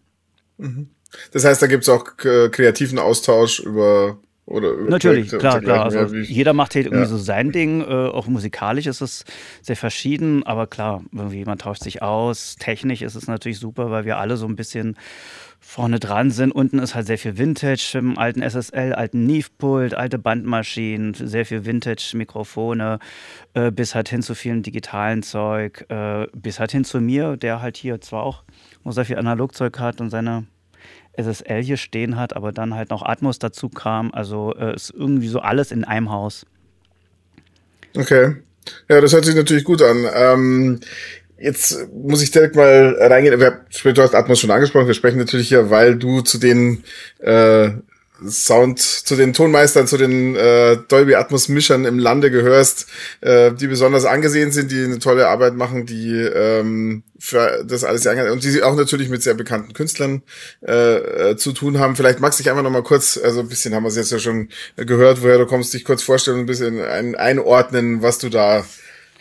[1.33, 5.85] Das heißt, da gibt es auch kreativen Austausch über oder Natürlich, klar, klar.
[5.85, 7.09] Also jeder macht halt irgendwie ja.
[7.09, 7.83] so sein Ding.
[7.83, 9.25] Äh, auch musikalisch ist es
[9.61, 12.57] sehr verschieden, aber klar, irgendwie man tauscht sich aus.
[12.59, 14.97] Technisch ist es natürlich super, weil wir alle so ein bisschen
[15.61, 16.53] vorne dran sind.
[16.53, 21.67] Unten ist halt sehr viel Vintage im alten SSL, alten Neve-Pult, alte Bandmaschinen, sehr viel
[21.67, 23.01] Vintage-Mikrofone,
[23.53, 27.61] äh, bis halt hin zu vielen digitalen Zeug, äh, bis halt hin zu mir, der
[27.61, 28.45] halt hier zwar auch
[28.83, 30.47] noch sehr viel Analogzeug hat und seine
[31.17, 34.13] SSL hier stehen hat, aber dann halt noch Atmos dazu kam.
[34.13, 36.47] Also äh, ist irgendwie so alles in einem Haus.
[37.97, 38.37] Okay.
[38.89, 40.07] Ja, das hört sich natürlich gut an.
[40.15, 40.81] Ähm,
[41.39, 43.39] jetzt muss ich direkt mal reingehen.
[43.39, 44.87] Du hast Atmos schon angesprochen.
[44.87, 46.85] Wir sprechen natürlich hier, weil du zu den
[47.19, 47.71] äh,
[48.27, 52.87] Sound zu den Tonmeistern, zu den äh, Dolby Atmos Mischern im Lande gehörst,
[53.21, 58.03] äh, die besonders angesehen sind, die eine tolle Arbeit machen, die ähm, für das alles
[58.03, 60.23] sehr und die auch natürlich mit sehr bekannten Künstlern
[60.67, 61.97] äh, äh, zu tun haben.
[61.97, 64.13] Vielleicht magst du dich einfach noch mal kurz, also ein bisschen haben wir es jetzt
[64.13, 68.19] ja schon gehört, woher du kommst, dich kurz vorstellen und ein bisschen ein, einordnen, was
[68.19, 68.65] du da,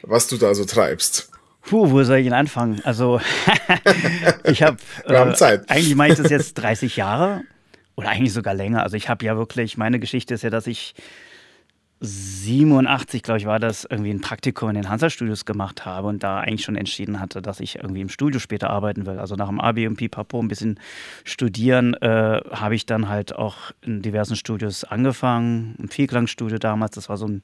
[0.04, 1.30] was du da so treibst.
[1.64, 2.82] Puh, wo soll ich denn anfangen?
[2.84, 3.20] Also
[4.44, 7.44] ich habe äh, eigentlich meine ich das jetzt 30 Jahre
[7.96, 8.84] oder eigentlich sogar länger.
[8.84, 10.94] Also ich habe ja wirklich, meine Geschichte ist ja, dass ich
[12.00, 16.40] 87, glaube ich, war das, irgendwie ein Praktikum in den Hansa-Studios gemacht habe und da
[16.40, 19.18] eigentlich schon entschieden hatte, dass ich irgendwie im Studio später arbeiten will.
[19.18, 20.80] Also nach dem Abi und Pipapo ein bisschen
[21.24, 25.76] studieren, äh, habe ich dann halt auch in diversen Studios angefangen.
[25.80, 27.42] Ein Vierklangstudio damals, das war so ein,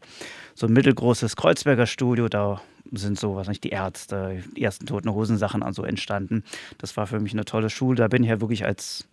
[0.54, 5.12] so ein mittelgroßes Kreuzberger Studio, da sind so, was nicht, die Ärzte, die ersten Toten
[5.12, 6.44] Hosen-Sachen und so entstanden.
[6.78, 7.96] Das war für mich eine tolle Schule.
[7.96, 9.08] Da bin ich ja wirklich als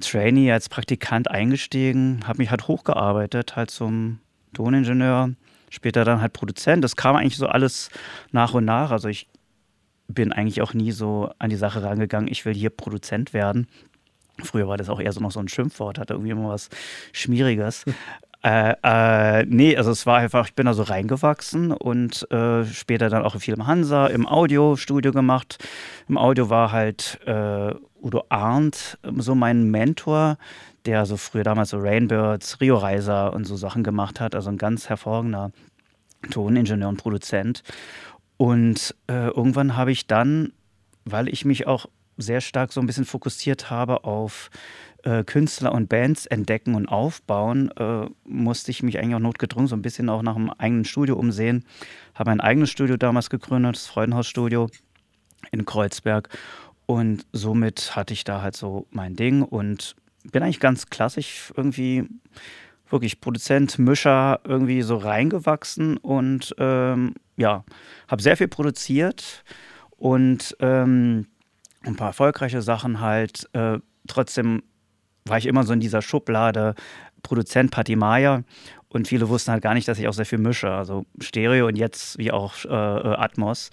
[0.00, 4.20] Trainee, als Praktikant eingestiegen, habe mich halt hochgearbeitet, halt zum
[4.52, 5.30] Toningenieur,
[5.70, 6.84] später dann halt Produzent.
[6.84, 7.90] Das kam eigentlich so alles
[8.32, 8.90] nach und nach.
[8.90, 9.28] Also ich
[10.08, 13.68] bin eigentlich auch nie so an die Sache rangegangen, ich will hier Produzent werden.
[14.42, 16.68] Früher war das auch eher so noch so ein Schimpfwort, hatte irgendwie immer was
[17.12, 17.84] Schmieriges.
[18.40, 23.10] Äh, äh, nee, also es war einfach, ich bin da so reingewachsen und äh, später
[23.10, 25.58] dann auch viel im Hansa, im Audiostudio gemacht.
[26.08, 30.38] Im Audio war halt äh, Udo Arndt so mein Mentor,
[30.88, 34.34] der so früher damals so Rainbirds, Rio Reiser und so Sachen gemacht hat.
[34.34, 35.52] Also ein ganz hervorragender
[36.30, 37.62] Toningenieur und Produzent.
[38.38, 40.54] Und äh, irgendwann habe ich dann,
[41.04, 41.86] weil ich mich auch
[42.16, 44.50] sehr stark so ein bisschen fokussiert habe auf
[45.02, 49.76] äh, Künstler und Bands entdecken und aufbauen, äh, musste ich mich eigentlich auch notgedrungen so
[49.76, 51.66] ein bisschen auch nach einem eigenen Studio umsehen.
[52.14, 54.70] Habe ein eigenes Studio damals gegründet, das Freudenhausstudio
[55.52, 56.30] in Kreuzberg.
[56.86, 59.94] Und somit hatte ich da halt so mein Ding und
[60.30, 62.08] bin eigentlich ganz klassisch irgendwie
[62.90, 67.64] wirklich Produzent, Mischer irgendwie so reingewachsen und ähm, ja,
[68.08, 69.44] habe sehr viel produziert
[69.96, 71.26] und ähm,
[71.82, 73.48] ein paar erfolgreiche Sachen halt.
[73.52, 74.62] Äh, trotzdem
[75.24, 76.74] war ich immer so in dieser Schublade
[77.22, 78.42] Produzent Patti Maya
[78.88, 81.76] und viele wussten halt gar nicht, dass ich auch sehr viel mische, also Stereo und
[81.76, 83.70] jetzt wie auch äh, Atmos.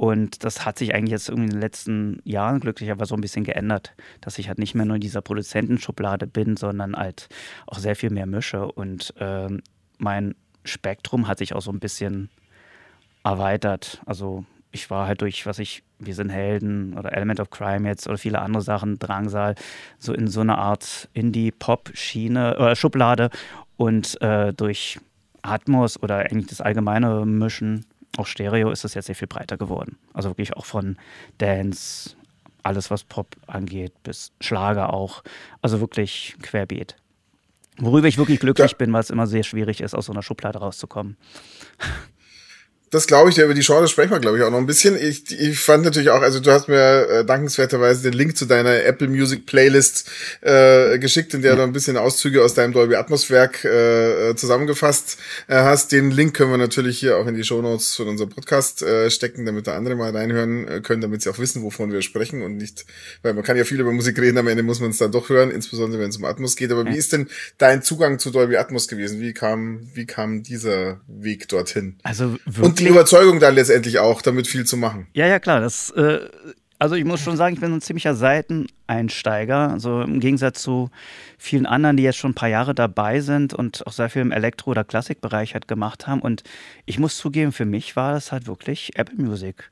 [0.00, 3.44] Und das hat sich eigentlich jetzt irgendwie in den letzten Jahren glücklicherweise so ein bisschen
[3.44, 3.92] geändert,
[4.22, 7.28] dass ich halt nicht mehr nur in dieser Produzentenschublade bin, sondern halt
[7.66, 8.64] auch sehr viel mehr mische.
[8.64, 9.60] Und ähm,
[9.98, 10.34] mein
[10.64, 12.30] Spektrum hat sich auch so ein bisschen
[13.24, 14.00] erweitert.
[14.06, 18.08] Also ich war halt durch, was ich, Wir sind Helden oder Element of Crime jetzt
[18.08, 19.54] oder viele andere Sachen, Drangsal,
[19.98, 23.28] so in so einer Art Indie-Pop-Schiene oder Schublade
[23.76, 24.98] und äh, durch
[25.42, 27.84] Atmos oder eigentlich das allgemeine Mischen
[28.16, 29.98] auch Stereo ist es jetzt sehr viel breiter geworden.
[30.12, 30.96] Also wirklich auch von
[31.38, 32.16] Dance,
[32.62, 35.22] alles was Pop angeht, bis Schlager auch.
[35.62, 36.96] Also wirklich querbeet.
[37.78, 38.76] Worüber ich wirklich glücklich ja.
[38.76, 41.16] bin, weil es immer sehr schwierig ist, aus so einer Schublade rauszukommen.
[42.90, 45.00] Das glaube ich, ja, über die Chance sprechen wir, glaube ich, auch noch ein bisschen.
[45.00, 48.82] Ich, ich fand natürlich auch, also du hast mir äh, dankenswerterweise den Link zu deiner
[48.82, 50.10] Apple Music Playlist
[50.40, 51.56] äh, geschickt, in der ja.
[51.56, 55.92] du ein bisschen Auszüge aus deinem Dolby Atmos Werk äh, zusammengefasst äh, hast.
[55.92, 59.08] Den Link können wir natürlich hier auch in die Show Notes von unserem Podcast äh,
[59.08, 62.42] stecken, damit da andere mal reinhören äh, können, damit sie auch wissen, wovon wir sprechen
[62.42, 62.86] und nicht,
[63.22, 65.28] weil man kann ja viel über Musik reden, am Ende muss man es dann doch
[65.28, 66.72] hören, insbesondere wenn es um Atmos geht.
[66.72, 66.92] Aber ja.
[66.92, 69.20] wie ist denn dein Zugang zu Dolby Atmos gewesen?
[69.20, 71.94] Wie kam, wie kam dieser Weg dorthin?
[72.02, 75.06] Also wirklich und die Überzeugung dann letztendlich auch, damit viel zu machen.
[75.12, 75.60] Ja, ja, klar.
[75.60, 76.20] Das, äh,
[76.78, 79.70] also ich muss schon sagen, ich bin ein ziemlicher Seiteneinsteiger.
[79.70, 80.90] Also im Gegensatz zu
[81.38, 84.32] vielen anderen, die jetzt schon ein paar Jahre dabei sind und auch sehr viel im
[84.32, 86.20] Elektro- oder Klassikbereich halt gemacht haben.
[86.20, 86.42] Und
[86.86, 89.70] ich muss zugeben, für mich war das halt wirklich Apple Music.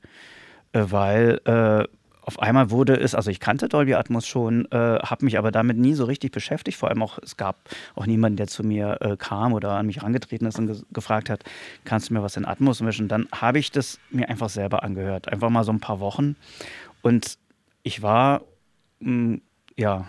[0.71, 1.87] Äh, weil äh,
[2.29, 5.77] auf einmal wurde es, also ich kannte Dolby Atmos schon, äh, habe mich aber damit
[5.77, 6.77] nie so richtig beschäftigt.
[6.77, 7.57] Vor allem auch, es gab
[7.95, 11.31] auch niemanden, der zu mir äh, kam oder an mich herangetreten ist und ge gefragt
[11.31, 11.43] hat,
[11.85, 13.07] kannst du mir was in Atmos mischen?
[13.07, 15.27] Dann habe ich das mir einfach selber angehört.
[15.27, 16.35] Einfach mal so ein paar Wochen.
[17.01, 17.39] Und
[17.81, 18.41] ich war
[18.99, 19.41] mh, hm,
[19.75, 20.05] ja,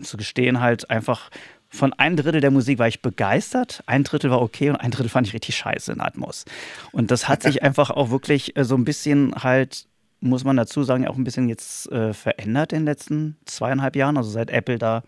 [0.00, 1.28] zu gestehen, halt einfach
[1.68, 5.10] von ein Drittel der Musik war ich begeistert, ein Drittel war okay und ein Drittel
[5.10, 6.44] fand ich richtig scheiße in Atmos.
[6.92, 9.86] Und das hat sich einfach auch wirklich äh, so ein bisschen halt,
[10.24, 14.16] muss man dazu sagen, auch ein bisschen jetzt äh, verändert in den letzten zweieinhalb Jahren,
[14.16, 15.02] also seit Apple da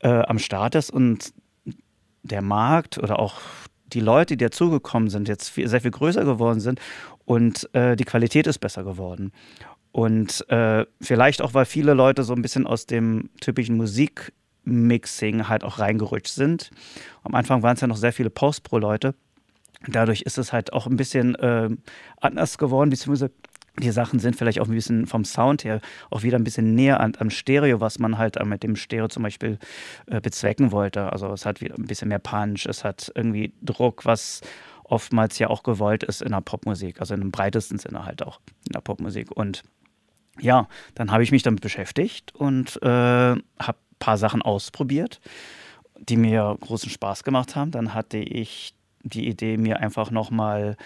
[0.00, 1.32] äh, am Start ist und
[2.22, 3.40] der Markt oder auch
[3.92, 6.80] die Leute, die dazugekommen sind, jetzt viel, sehr viel größer geworden sind
[7.26, 9.30] und äh, die Qualität ist besser geworden.
[9.92, 15.62] Und äh, vielleicht auch, weil viele Leute so ein bisschen aus dem typischen Musikmixing halt
[15.62, 16.70] auch reingerutscht sind.
[17.22, 19.14] Am Anfang waren es ja noch sehr viele Post-Pro-Leute.
[19.86, 21.68] Dadurch ist es halt auch ein bisschen äh,
[22.20, 23.30] anders geworden, beziehungsweise
[23.78, 27.00] die Sachen sind vielleicht auch ein bisschen vom Sound her auch wieder ein bisschen näher
[27.00, 29.58] an, am Stereo, was man halt mit dem Stereo zum Beispiel
[30.06, 31.12] äh, bezwecken wollte.
[31.12, 34.42] Also es hat wieder ein bisschen mehr Punch, es hat irgendwie Druck, was
[34.84, 38.40] oftmals ja auch gewollt ist in der Popmusik, also in einem breitesten Sinne halt auch
[38.66, 39.30] in der Popmusik.
[39.32, 39.62] Und
[40.40, 45.20] ja, dann habe ich mich damit beschäftigt und äh, habe ein paar Sachen ausprobiert,
[45.98, 47.70] die mir großen Spaß gemacht haben.
[47.70, 50.76] Dann hatte ich die Idee, mir einfach nochmal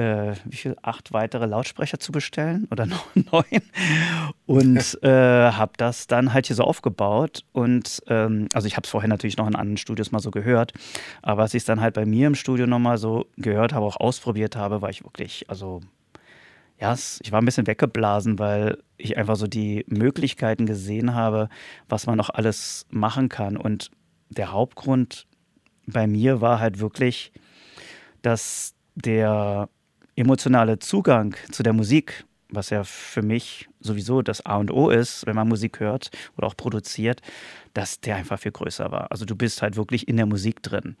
[0.00, 3.62] äh, wie viel, acht weitere Lautsprecher zu bestellen oder noch neun
[4.46, 8.90] und äh, habe das dann halt hier so aufgebaut und ähm, also ich habe es
[8.90, 10.72] vorher natürlich noch in anderen Studios mal so gehört,
[11.22, 14.00] aber als ich es dann halt bei mir im Studio nochmal so gehört habe, auch
[14.00, 15.80] ausprobiert habe, war ich wirklich, also
[16.80, 21.50] ja, ich war ein bisschen weggeblasen, weil ich einfach so die Möglichkeiten gesehen habe,
[21.90, 23.58] was man noch alles machen kann.
[23.58, 23.90] Und
[24.30, 25.26] der Hauptgrund
[25.86, 27.32] bei mir war halt wirklich,
[28.22, 29.68] dass der
[30.20, 35.26] emotionale Zugang zu der Musik, was ja für mich sowieso das A und O ist,
[35.26, 37.22] wenn man Musik hört oder auch produziert,
[37.74, 39.10] dass der einfach viel größer war.
[39.10, 40.96] Also du bist halt wirklich in der Musik drin.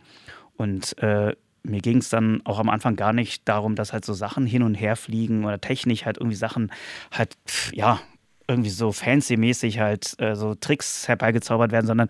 [0.56, 4.14] Und äh, mir ging es dann auch am Anfang gar nicht darum, dass halt so
[4.14, 6.72] Sachen hin und her fliegen oder technisch halt irgendwie Sachen
[7.12, 7.36] halt,
[7.72, 8.00] ja,
[8.48, 12.08] irgendwie so fancy-mäßig halt äh, so Tricks herbeigezaubert werden, sondern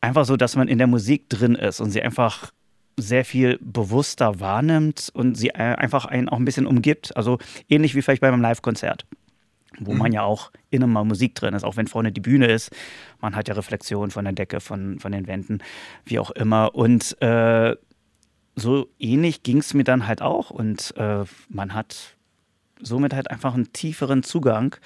[0.00, 2.52] einfach so, dass man in der Musik drin ist und sie einfach
[2.96, 7.16] sehr viel bewusster wahrnimmt und sie einfach einen auch ein bisschen umgibt.
[7.16, 7.38] Also
[7.68, 9.06] ähnlich wie vielleicht bei einem Live-Konzert,
[9.78, 9.98] wo mhm.
[9.98, 12.70] man ja auch in einer Musik drin ist, auch wenn vorne die Bühne ist.
[13.20, 15.62] Man hat ja Reflexionen von der Decke, von, von den Wänden,
[16.04, 16.74] wie auch immer.
[16.74, 17.76] Und äh,
[18.54, 22.16] so ähnlich ging es mir dann halt auch und äh, man hat
[22.80, 24.76] somit halt einfach einen tieferen Zugang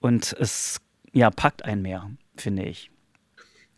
[0.00, 0.80] und es
[1.12, 2.90] ja, packt einen mehr, finde ich.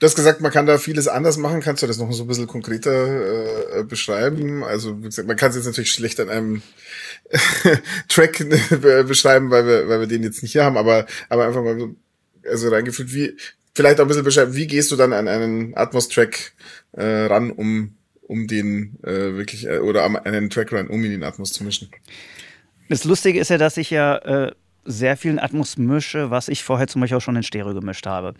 [0.02, 1.60] Du hast gesagt, man kann da vieles anders machen.
[1.60, 4.64] Kannst du das noch so ein bisschen konkreter äh, beschreiben?
[4.64, 6.62] Also, wie gesagt, man kann es jetzt natürlich schlecht an einem
[8.08, 8.44] Track
[9.06, 11.94] beschreiben, weil wir, weil wir den jetzt nicht hier haben, aber, aber einfach mal so,
[12.50, 13.36] also reingefühlt, wie,
[13.76, 16.52] vielleicht auch ein bisschen beschreiben, wie gehst du dann an einen Atmos-Track
[16.94, 21.22] äh, ran, um um den äh, wirklich, äh, oder am, einen Trackrun, um in den
[21.22, 21.90] Atmos zu mischen.
[22.88, 24.52] Das Lustige ist ja, dass ich ja äh,
[24.84, 28.34] sehr vielen Atmos mische, was ich vorher zum Beispiel auch schon in Stereo gemischt habe.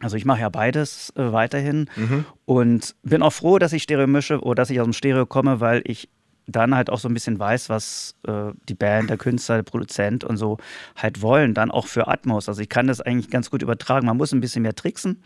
[0.00, 2.24] Also ich mache ja beides äh, weiterhin mhm.
[2.46, 5.60] und bin auch froh, dass ich Stereo mische oder dass ich aus dem Stereo komme,
[5.60, 6.08] weil ich
[6.46, 10.24] dann halt auch so ein bisschen weiß, was äh, die Band, der Künstler, der Produzent
[10.24, 10.58] und so
[10.96, 12.48] halt wollen, dann auch für Atmos.
[12.48, 14.06] Also ich kann das eigentlich ganz gut übertragen.
[14.06, 15.22] Man muss ein bisschen mehr tricksen,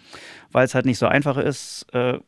[0.53, 2.19] weil es halt nicht so einfach ist, äh,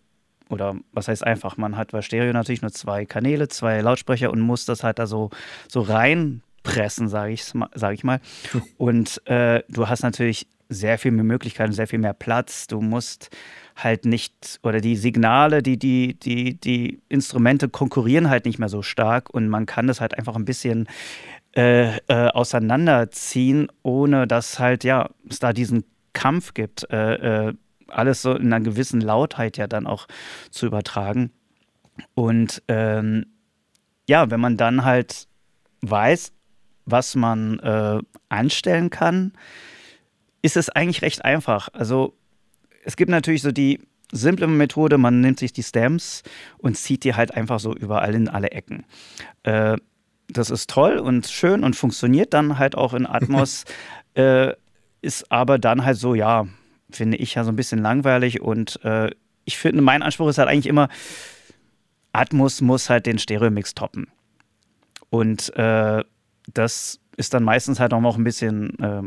[0.49, 4.41] oder was heißt einfach, man hat bei Stereo natürlich nur zwei Kanäle, zwei Lautsprecher und
[4.41, 5.31] muss das halt da so,
[5.69, 7.45] so reinpressen, sage ich,
[7.75, 8.21] sag ich mal.
[8.77, 12.67] Und äh, du hast natürlich sehr viel mehr Möglichkeiten, sehr viel mehr Platz.
[12.67, 13.31] Du musst
[13.77, 18.83] halt nicht, oder die Signale, die, die, die, die Instrumente konkurrieren halt nicht mehr so
[18.83, 20.89] stark und man kann das halt einfach ein bisschen
[21.55, 26.91] äh, äh, auseinanderziehen, ohne dass halt, ja, es da diesen Kampf gibt.
[26.91, 27.55] Äh, äh
[27.89, 30.09] alles so in einer gewissen Lautheit ja dann auch
[30.51, 31.31] zu übertragen.
[32.15, 33.27] Und ähm,
[34.09, 35.29] ja, wenn man dann halt
[35.83, 36.33] weiß,
[36.85, 39.33] was man äh, anstellen kann,
[40.47, 41.69] ist es eigentlich recht einfach.
[41.73, 42.15] Also
[42.85, 43.81] es gibt natürlich so die
[44.13, 46.23] simple Methode, man nimmt sich die Stems
[46.59, 48.85] und zieht die halt einfach so überall in alle Ecken.
[49.43, 49.77] Äh,
[50.29, 53.65] das ist toll und schön und funktioniert dann halt auch in Atmos,
[54.15, 54.53] äh,
[55.03, 56.47] ist aber dann halt so, ja,
[56.91, 59.11] finde ich ja so ein bisschen langweilig und äh,
[59.45, 60.89] ich finde, mein Anspruch ist halt eigentlich immer,
[62.13, 64.07] Atmos muss halt den Stereo-Mix toppen.
[65.11, 66.05] Und äh,
[66.55, 69.03] das ist dann meistens halt auch noch ein bisschen äh,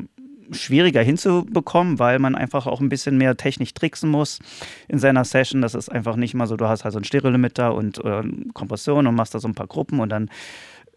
[0.51, 4.39] schwieriger hinzubekommen, weil man einfach auch ein bisschen mehr technisch tricksen muss
[4.87, 5.61] in seiner Session.
[5.61, 8.23] Das ist einfach nicht mal so, du hast halt so einen Stereo-Limiter und äh,
[8.53, 10.29] Kompression und machst da so ein paar Gruppen und dann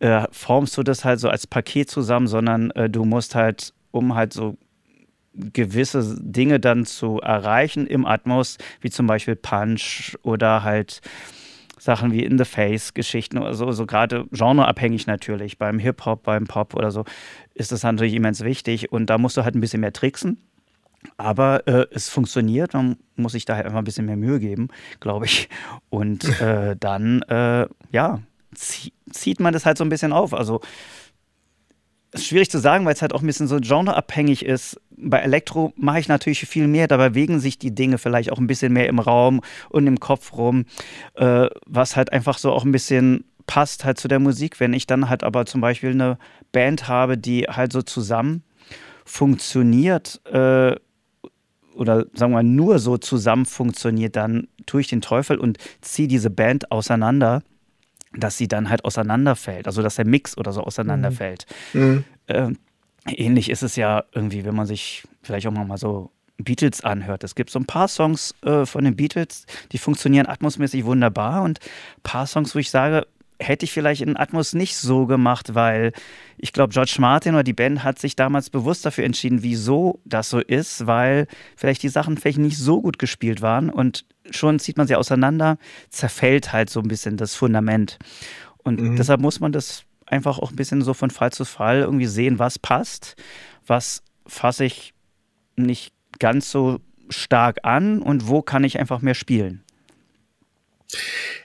[0.01, 4.15] äh, formst du das halt so als Paket zusammen, sondern äh, du musst halt, um
[4.15, 4.57] halt so
[5.35, 11.01] gewisse Dinge dann zu erreichen im Atmos, wie zum Beispiel Punch oder halt
[11.83, 15.59] Sachen wie In the Face Geschichten oder so, so gerade genreabhängig natürlich.
[15.59, 17.05] Beim Hip-Hop, beim Pop oder so
[17.55, 20.39] ist das natürlich immens wichtig und da musst du halt ein bisschen mehr tricksen.
[21.17, 24.69] Aber äh, es funktioniert, man muss sich da halt einfach ein bisschen mehr Mühe geben,
[25.01, 25.49] glaube ich.
[25.91, 28.21] Und äh, dann, äh, ja,
[28.55, 30.35] zieht man das halt so ein bisschen auf.
[30.35, 30.61] Also
[32.13, 34.81] ist schwierig zu sagen, weil es halt auch ein bisschen so genreabhängig ist.
[34.91, 38.47] Bei Elektro mache ich natürlich viel mehr, da bewegen sich die Dinge vielleicht auch ein
[38.47, 39.41] bisschen mehr im Raum
[39.71, 40.67] und im Kopf rum,
[41.15, 44.61] äh, was halt einfach so auch ein bisschen passt halt zu der Musik.
[44.61, 46.19] Wenn ich dann halt aber zum Beispiel eine
[46.53, 48.45] Band habe, die halt so zusammen
[49.05, 50.77] funktioniert, äh,
[51.75, 56.09] oder sagen wir mal nur so zusammen funktioniert, dann tue ich den Teufel und ziehe
[56.09, 57.43] diese Band auseinander
[58.15, 61.47] dass sie dann halt auseinanderfällt, also dass der Mix oder so auseinanderfällt.
[61.73, 62.05] Mhm.
[62.27, 62.51] Äh,
[63.07, 67.25] ähnlich ist es ja irgendwie, wenn man sich vielleicht auch mal so Beatles anhört.
[67.25, 71.61] Es gibt so ein paar Songs äh, von den Beatles, die funktionieren atmosmäßig wunderbar und
[71.61, 73.07] ein paar Songs, wo ich sage,
[73.43, 75.93] hätte ich vielleicht in Atmos nicht so gemacht, weil
[76.39, 80.31] ich glaube, George Martin oder die Band hat sich damals bewusst dafür entschieden, wieso das
[80.31, 81.27] so ist, weil
[81.57, 85.59] vielleicht die Sachen vielleicht nicht so gut gespielt waren und schon zieht man sie auseinander,
[85.91, 87.99] zerfällt halt so ein bisschen das Fundament.
[88.59, 88.97] Und mhm.
[88.97, 92.39] deshalb muss man das einfach auch ein bisschen so von Fall zu Fall irgendwie sehen,
[92.39, 93.17] was passt,
[93.67, 94.95] was fasse ich
[95.57, 99.63] nicht ganz so stark an und wo kann ich einfach mehr spielen.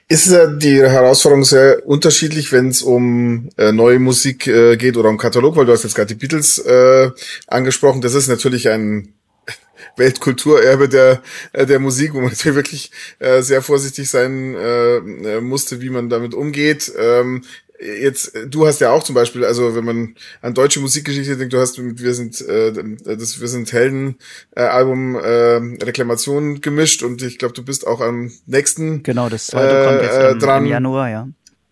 [0.09, 5.09] Ist äh, die Herausforderung sehr unterschiedlich, wenn es um äh, neue Musik äh, geht oder
[5.09, 7.11] um Katalog, weil du hast jetzt gerade die Beatles äh,
[7.47, 8.01] angesprochen.
[8.01, 9.13] Das ist natürlich ein
[9.97, 11.21] Weltkulturerbe der,
[11.51, 15.89] äh, der Musik, wo man natürlich wirklich äh, sehr vorsichtig sein äh, äh, musste, wie
[15.89, 16.89] man damit umgeht.
[16.97, 17.43] Ähm,
[17.79, 21.59] jetzt, du hast ja auch zum Beispiel, also wenn man an deutsche Musikgeschichte denkt, du
[21.59, 22.73] hast mit Wir sind äh,
[23.03, 24.17] das Wir sind Helden
[24.55, 29.47] äh, Album äh, Reklamation gemischt und ich glaube, du bist auch am nächsten Genau, das
[29.47, 30.65] zweite äh, kommt jetzt im, dran.
[30.65, 31.27] im Januar, ja.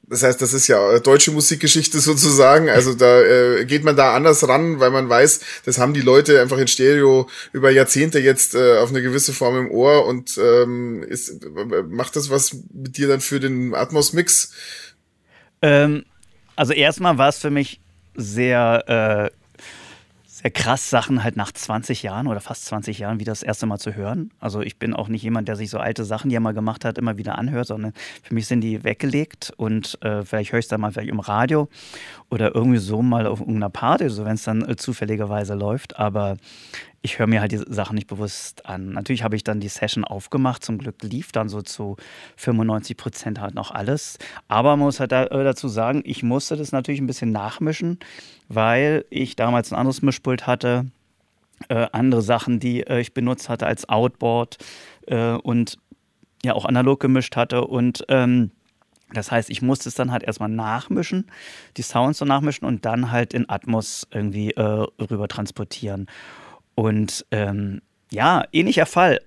[0.07, 2.69] Das heißt, das ist ja deutsche Musikgeschichte sozusagen.
[2.69, 6.41] Also da äh, geht man da anders ran, weil man weiß, das haben die Leute
[6.41, 11.03] einfach in Stereo über Jahrzehnte jetzt äh, auf eine gewisse Form im Ohr und ähm,
[11.03, 11.43] ist,
[11.89, 14.51] macht das was mit dir dann für den Atmos-Mix?
[15.65, 16.05] Ähm,
[16.55, 17.79] also erstmal war es für mich
[18.13, 19.44] sehr äh,
[20.51, 23.95] krass, Sachen halt nach 20 Jahren oder fast 20 Jahren wieder das erste Mal zu
[23.95, 24.31] hören.
[24.39, 26.85] Also ich bin auch nicht jemand, der sich so alte Sachen, die er mal gemacht
[26.85, 30.65] hat, immer wieder anhört, sondern für mich sind die weggelegt und äh, vielleicht höre ich
[30.65, 31.67] es dann mal vielleicht im Radio
[32.29, 35.97] oder irgendwie so mal auf irgendeiner Party, so wenn es dann äh, zufälligerweise läuft.
[35.99, 36.37] Aber
[37.05, 38.89] ich höre mir halt die Sachen nicht bewusst an.
[38.89, 40.65] Natürlich habe ich dann die Session aufgemacht.
[40.65, 41.97] Zum Glück lief dann so zu
[42.37, 44.17] 95 Prozent halt noch alles.
[44.47, 47.99] Aber man muss halt äh, dazu sagen, ich musste das natürlich ein bisschen nachmischen,
[48.47, 50.85] weil ich damals ein anderes Mischpult hatte,
[51.69, 54.57] äh, andere Sachen, die äh, ich benutzt hatte als Outboard
[55.07, 55.77] äh, und
[56.43, 58.51] ja auch analog gemischt hatte und ähm,
[59.13, 61.29] das heißt, ich musste es dann halt erstmal nachmischen,
[61.77, 66.07] die Sounds so nachmischen und dann halt in Atmos irgendwie äh, rüber transportieren.
[66.73, 67.81] Und ähm,
[68.11, 69.19] ja, ähnlicher Fall.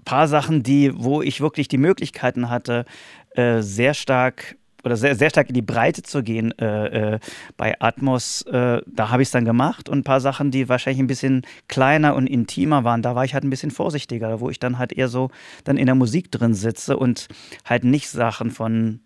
[0.00, 2.84] Ein paar Sachen, die, wo ich wirklich die Möglichkeiten hatte,
[3.30, 7.18] äh, sehr stark oder sehr, sehr stark in die Breite zu gehen äh, äh,
[7.56, 9.88] bei Atmos, äh, da habe ich es dann gemacht.
[9.88, 13.34] Und ein paar Sachen, die wahrscheinlich ein bisschen kleiner und intimer waren, da war ich
[13.34, 15.30] halt ein bisschen vorsichtiger, wo ich dann halt eher so
[15.64, 17.28] dann in der Musik drin sitze und
[17.64, 19.00] halt nicht Sachen von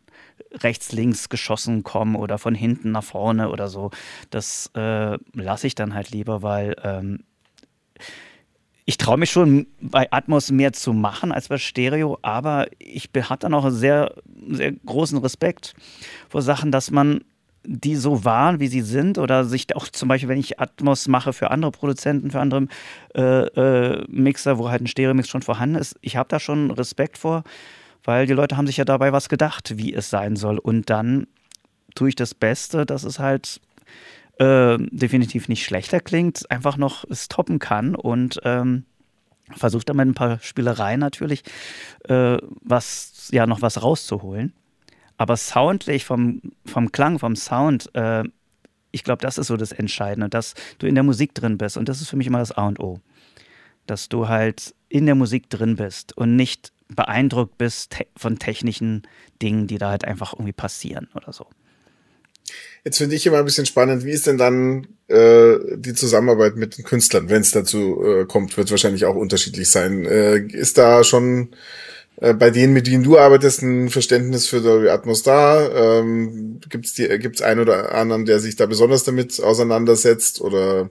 [0.53, 3.91] rechts, links geschossen kommen oder von hinten nach vorne oder so.
[4.31, 7.21] Das äh, lasse ich dann halt lieber, weil ähm,
[8.89, 13.39] ich traue mich schon bei Atmos mehr zu machen als bei Stereo, aber ich habe
[13.39, 14.15] dann auch einen sehr,
[14.49, 15.75] sehr großen Respekt
[16.31, 17.21] vor Sachen, dass man
[17.65, 21.35] die so waren, wie sie sind, oder sich auch zum Beispiel, wenn ich Atmos mache
[21.35, 22.67] für andere Produzenten, für andere
[23.15, 27.19] äh, äh, Mixer, wo halt ein Stereo-Mix schon vorhanden ist, ich habe da schon Respekt
[27.19, 27.45] vor,
[28.05, 30.57] weil die Leute haben sich ja dabei was gedacht, wie es sein soll.
[30.57, 31.27] Und dann
[31.95, 33.61] tue ich das Beste, dass es halt
[34.39, 38.85] äh, definitiv nicht schlechter klingt, einfach noch es toppen kann und ähm,
[39.57, 41.43] versucht dann mit ein paar Spielereien natürlich
[42.09, 44.53] äh, was, ja, noch was rauszuholen.
[45.17, 48.25] Aber soundlich vom, vom Klang, vom Sound, äh,
[48.93, 51.77] ich glaube, das ist so das Entscheidende, dass du in der Musik drin bist.
[51.77, 53.01] Und das ist für mich immer das A und O.
[53.87, 59.03] Dass du halt in der Musik drin bist und nicht beeindruckt bist von technischen
[59.43, 61.47] Dingen, die da halt einfach irgendwie passieren oder so.
[62.85, 66.79] Jetzt finde ich immer ein bisschen spannend, wie ist denn dann äh, die Zusammenarbeit mit
[66.79, 70.05] den Künstlern, wenn es dazu äh, kommt, wird wahrscheinlich auch unterschiedlich sein.
[70.05, 71.51] Äh, ist da schon
[72.21, 76.01] äh, bei denen, mit denen du arbeitest, ein Verständnis für Dolby Atmos da?
[76.01, 80.41] Ähm, Gibt es gibt's einen oder anderen, der sich da besonders damit auseinandersetzt?
[80.41, 80.91] Oder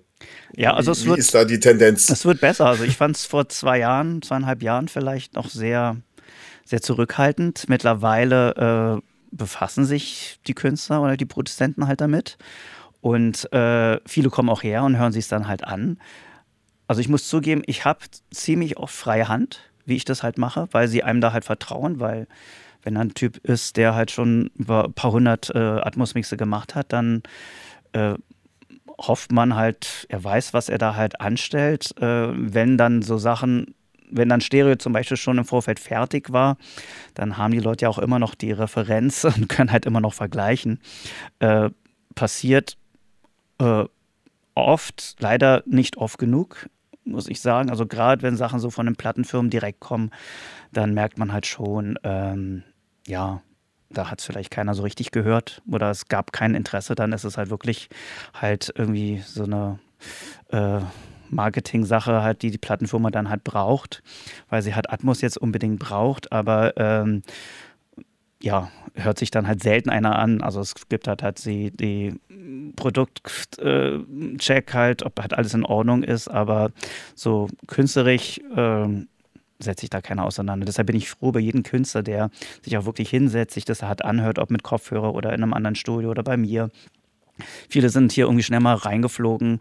[0.55, 2.09] ja, also es wie, wird, ist da die Tendenz?
[2.09, 2.67] Es wird besser.
[2.67, 5.97] Also ich fand es vor zwei Jahren, zweieinhalb Jahren vielleicht noch sehr,
[6.65, 7.65] sehr zurückhaltend.
[7.67, 12.37] Mittlerweile äh, befassen sich die Künstler oder die Produzenten halt damit.
[13.01, 15.99] Und äh, viele kommen auch her und hören sich es dann halt an.
[16.87, 17.99] also ich muss zugeben, ich habe
[18.31, 21.99] ziemlich oft freie Hand, wie ich das halt mache, weil sie einem da halt vertrauen,
[21.99, 22.27] weil
[22.83, 26.93] wenn ein Typ ist, der halt schon über ein paar hundert äh, Atmos-Mixe gemacht hat,
[26.93, 27.23] dann
[27.91, 28.15] äh,
[28.97, 31.93] hofft man halt, er weiß, was er da halt anstellt.
[32.01, 33.75] Äh, wenn dann so Sachen,
[34.09, 36.57] wenn dann Stereo zum Beispiel schon im Vorfeld fertig war,
[37.13, 40.13] dann haben die Leute ja auch immer noch die Referenz und können halt immer noch
[40.13, 40.79] vergleichen.
[41.39, 41.69] Äh,
[42.15, 42.77] passiert
[43.59, 43.85] äh,
[44.55, 46.69] oft, leider nicht oft genug,
[47.03, 47.69] muss ich sagen.
[47.69, 50.11] Also gerade wenn Sachen so von den Plattenfirmen direkt kommen,
[50.71, 52.63] dann merkt man halt schon, ähm,
[53.05, 53.41] ja,
[53.89, 57.23] da hat es vielleicht keiner so richtig gehört oder es gab kein Interesse, dann ist
[57.23, 57.87] es halt wirklich
[58.33, 59.79] halt irgendwie so eine
[60.49, 60.81] äh,
[61.29, 64.03] Marketing-Sache halt, die die Plattenfirma dann halt braucht,
[64.49, 67.23] weil sie halt Atmos jetzt unbedingt braucht, aber ähm,
[68.41, 70.41] ja, hört sich dann halt selten einer an.
[70.41, 72.13] Also es gibt halt halt die, die
[72.75, 76.71] Produktcheck äh, halt, ob halt alles in Ordnung ist, aber
[77.15, 78.87] so künstlerisch äh,
[79.59, 80.65] setzt sich da keiner auseinander.
[80.65, 82.29] Deshalb bin ich froh bei jedem Künstler, der
[82.61, 85.75] sich auch wirklich hinsetzt, sich das hat anhört, ob mit Kopfhörer oder in einem anderen
[85.75, 86.69] Studio oder bei mir.
[87.69, 89.59] Viele sind hier irgendwie schnell mal reingeflogen,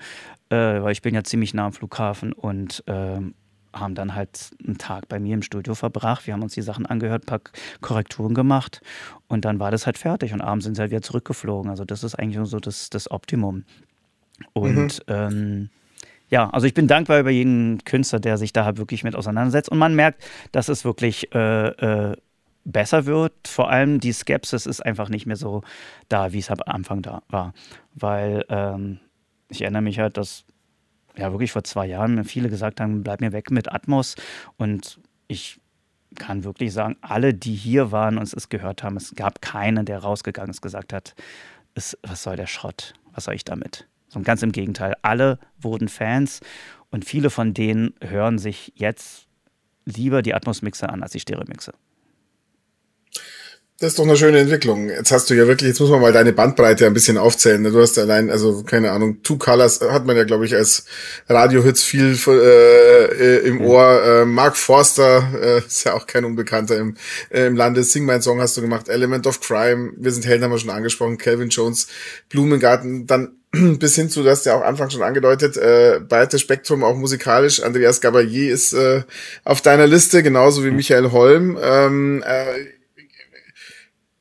[0.51, 3.21] äh, weil ich bin ja ziemlich nah am Flughafen und äh,
[3.73, 6.27] haben dann halt einen Tag bei mir im Studio verbracht.
[6.27, 7.41] Wir haben uns die Sachen angehört, ein paar
[7.81, 8.81] Korrekturen gemacht
[9.29, 11.71] und dann war das halt fertig und abends sind sie halt wieder zurückgeflogen.
[11.71, 13.65] Also das ist eigentlich so das, das Optimum.
[14.53, 15.15] Und mhm.
[15.15, 15.71] ähm,
[16.29, 19.71] ja, also ich bin dankbar über jeden Künstler, der sich da halt wirklich mit auseinandersetzt.
[19.71, 22.17] Und man merkt, dass es wirklich äh, äh,
[22.67, 23.33] besser wird.
[23.47, 25.63] Vor allem die Skepsis ist einfach nicht mehr so
[26.09, 27.55] da, wie es am Anfang da war.
[27.95, 28.99] Weil ähm,
[29.49, 30.45] ich erinnere mich halt, dass
[31.17, 34.17] ja wirklich vor zwei Jahren viele gesagt haben, bleib mir weg mit Atmos.
[34.57, 35.61] Und ich
[36.17, 40.01] kann wirklich sagen, alle, die hier waren und es gehört haben, es gab keinen, der
[40.01, 41.15] rausgegangen ist, gesagt hat,
[41.75, 42.95] es, was soll der Schrott?
[43.13, 43.87] Was soll ich damit?
[44.15, 46.41] Und ganz im Gegenteil, alle wurden Fans
[46.91, 49.29] und viele von denen hören sich jetzt
[49.85, 51.73] lieber die Atmos-Mixe an als die Stereo-Mixe.
[53.79, 54.89] Das ist doch eine schöne Entwicklung.
[54.89, 57.63] Jetzt hast du ja wirklich, jetzt muss man mal deine Bandbreite ein bisschen aufzählen.
[57.63, 60.87] Du hast allein, also keine Ahnung, Two Colors hat man ja, glaube ich, als
[61.29, 64.03] Radiohits viel äh, äh, im Ohr.
[64.03, 66.95] Äh, Mark Forster äh, ist ja auch kein Unbekannter im,
[67.29, 67.83] äh, im Lande.
[67.83, 68.89] Sing My Song hast du gemacht.
[68.89, 71.19] Element of Crime, Wir sind Helden haben wir schon angesprochen.
[71.19, 71.87] Calvin Jones,
[72.31, 73.07] Blumengarten.
[73.07, 77.63] Dann bis hin zu, das ja auch Anfang schon angedeutet, äh, breites Spektrum auch musikalisch.
[77.63, 79.03] Andreas Gabalier ist äh,
[79.45, 81.59] auf deiner Liste, genauso wie Michael Holm.
[81.61, 82.76] Ähm, äh,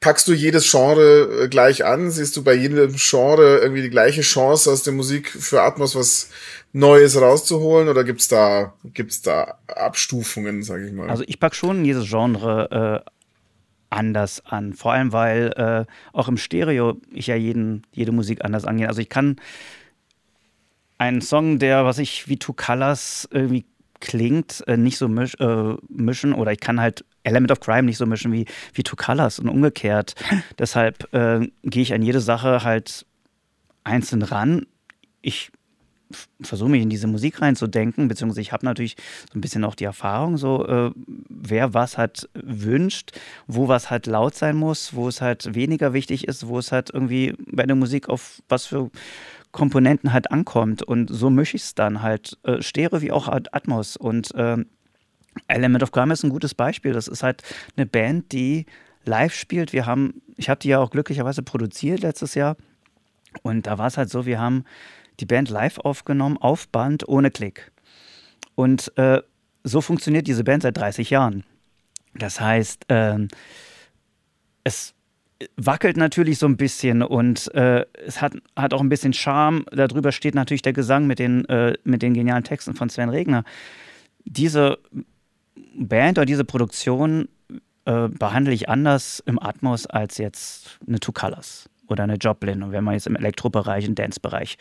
[0.05, 2.11] packst du jedes Genre äh, gleich an?
[2.11, 6.29] Siehst du bei jedem Genre irgendwie die gleiche Chance aus der Musik für Atmos was
[6.73, 11.09] Neues rauszuholen oder gibt's da gibt's da Abstufungen, sag ich mal?
[11.09, 13.09] Also ich pack schon jedes Genre äh,
[13.89, 18.65] anders an, vor allem weil äh, auch im Stereo ich ja jeden jede Musik anders
[18.65, 18.87] angehe.
[18.87, 19.37] Also ich kann
[20.99, 23.65] einen Song, der was ich wie Two Colors irgendwie
[24.01, 27.97] klingt, äh, nicht so misch, äh, mischen oder ich kann halt Element of Crime nicht
[27.97, 30.15] so mischen wie, wie Two Colors und umgekehrt.
[30.59, 33.05] Deshalb äh, gehe ich an jede Sache halt
[33.83, 34.65] einzeln ran.
[35.21, 35.51] Ich
[36.41, 38.95] versuche mich in diese Musik reinzudenken, beziehungsweise ich habe natürlich
[39.31, 40.91] so ein bisschen auch die Erfahrung, so äh,
[41.29, 46.27] wer was halt wünscht, wo was halt laut sein muss, wo es halt weniger wichtig
[46.27, 48.91] ist, wo es halt irgendwie bei der Musik auf was für
[49.51, 50.83] Komponenten halt ankommt.
[50.83, 53.95] Und so mische ich es dann halt, äh, Stereo wie auch Atmos.
[53.95, 54.57] Und äh,
[55.47, 56.93] Element of Crime ist ein gutes Beispiel.
[56.93, 57.43] Das ist halt
[57.75, 58.65] eine Band, die
[59.05, 59.73] live spielt.
[59.73, 62.57] Wir haben, ich habe die ja auch glücklicherweise produziert letztes Jahr.
[63.43, 64.63] Und da war es halt so, wir haben
[65.19, 67.71] die Band live aufgenommen, auf Band, ohne Klick.
[68.55, 69.21] Und äh,
[69.63, 71.43] so funktioniert diese Band seit 30 Jahren.
[72.13, 73.27] Das heißt, äh,
[74.63, 74.93] es
[75.57, 79.65] wackelt natürlich so ein bisschen und äh, es hat, hat auch ein bisschen Charme.
[79.71, 83.43] Darüber steht natürlich der Gesang mit den, äh, mit den genialen Texten von Sven Regner.
[84.23, 84.79] Diese
[85.77, 87.29] Band oder diese Produktion
[87.85, 92.63] äh, behandle ich anders im Atmos als jetzt eine Two Colors oder eine Joplin.
[92.63, 94.57] Und wenn man jetzt im Elektrobereich, im Dance-Bereich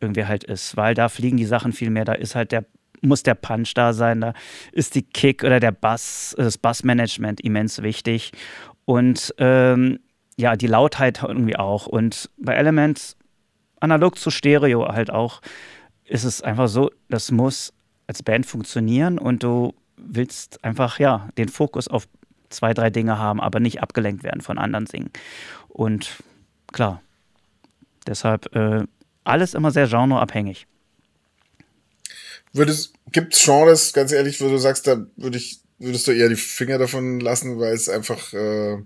[0.00, 2.64] irgendwie halt ist, weil da fliegen die Sachen viel mehr, da ist halt der
[3.02, 4.32] muss der Punch da sein, da
[4.72, 8.32] ist die Kick oder der Bass, das Bassmanagement immens wichtig.
[8.86, 10.00] Und ähm,
[10.38, 11.86] ja, die Lautheit irgendwie auch.
[11.86, 13.16] Und bei Elements,
[13.80, 15.40] analog zu Stereo halt auch,
[16.04, 17.72] ist es einfach so, das muss
[18.06, 22.06] als Band funktionieren und du willst einfach, ja, den Fokus auf
[22.50, 25.10] zwei, drei Dinge haben, aber nicht abgelenkt werden von anderen Singen.
[25.68, 26.10] Und
[26.72, 27.02] klar,
[28.06, 28.84] deshalb äh,
[29.24, 30.66] alles immer sehr genreabhängig.
[33.12, 36.36] gibt es Genres, ganz ehrlich, wo du sagst, da würde ich, würdest du eher die
[36.36, 38.78] Finger davon lassen, weil es einfach äh,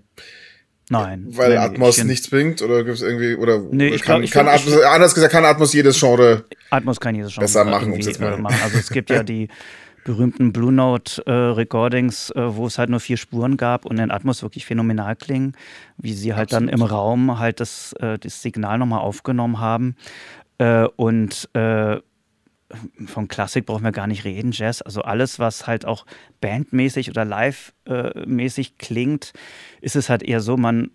[0.89, 1.25] Nein.
[1.29, 2.61] Weil nee, Atmos ich, nichts bringt?
[2.61, 5.31] Oder gibt es irgendwie, oder, Nee, ich kann, glaub, ich kann find- Atmos, anders gesagt,
[5.31, 8.37] kann Atmos jedes Genre Atmos kann jedes Genre besser machen, irgendwie, um's jetzt mal- äh,
[8.37, 8.59] machen.
[8.61, 9.47] Also es gibt ja die
[10.03, 14.11] berühmten Blue Note äh, Recordings, äh, wo es halt nur vier Spuren gab und in
[14.11, 15.53] Atmos wirklich phänomenal klingen,
[15.97, 19.95] wie sie halt dann im Raum halt das, äh, das Signal nochmal aufgenommen haben.
[20.57, 21.97] Äh, und äh,
[23.05, 24.81] von Klassik brauchen wir gar nicht reden, Jazz.
[24.81, 26.05] Also alles, was halt auch
[26.39, 29.33] bandmäßig oder live-mäßig klingt,
[29.81, 30.91] ist es halt eher so, man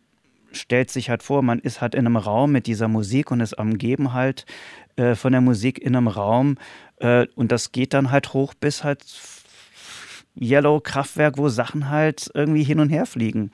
[0.52, 3.58] stellt sich halt vor, man ist halt in einem Raum mit dieser Musik und ist
[3.58, 4.46] am Geben halt
[4.96, 6.56] äh, von der Musik in einem Raum
[6.98, 9.04] äh, und das geht dann halt hoch bis halt
[10.38, 13.50] Yellow Kraftwerk, wo Sachen halt irgendwie hin und her fliegen.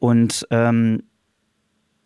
[0.00, 1.04] Und ähm,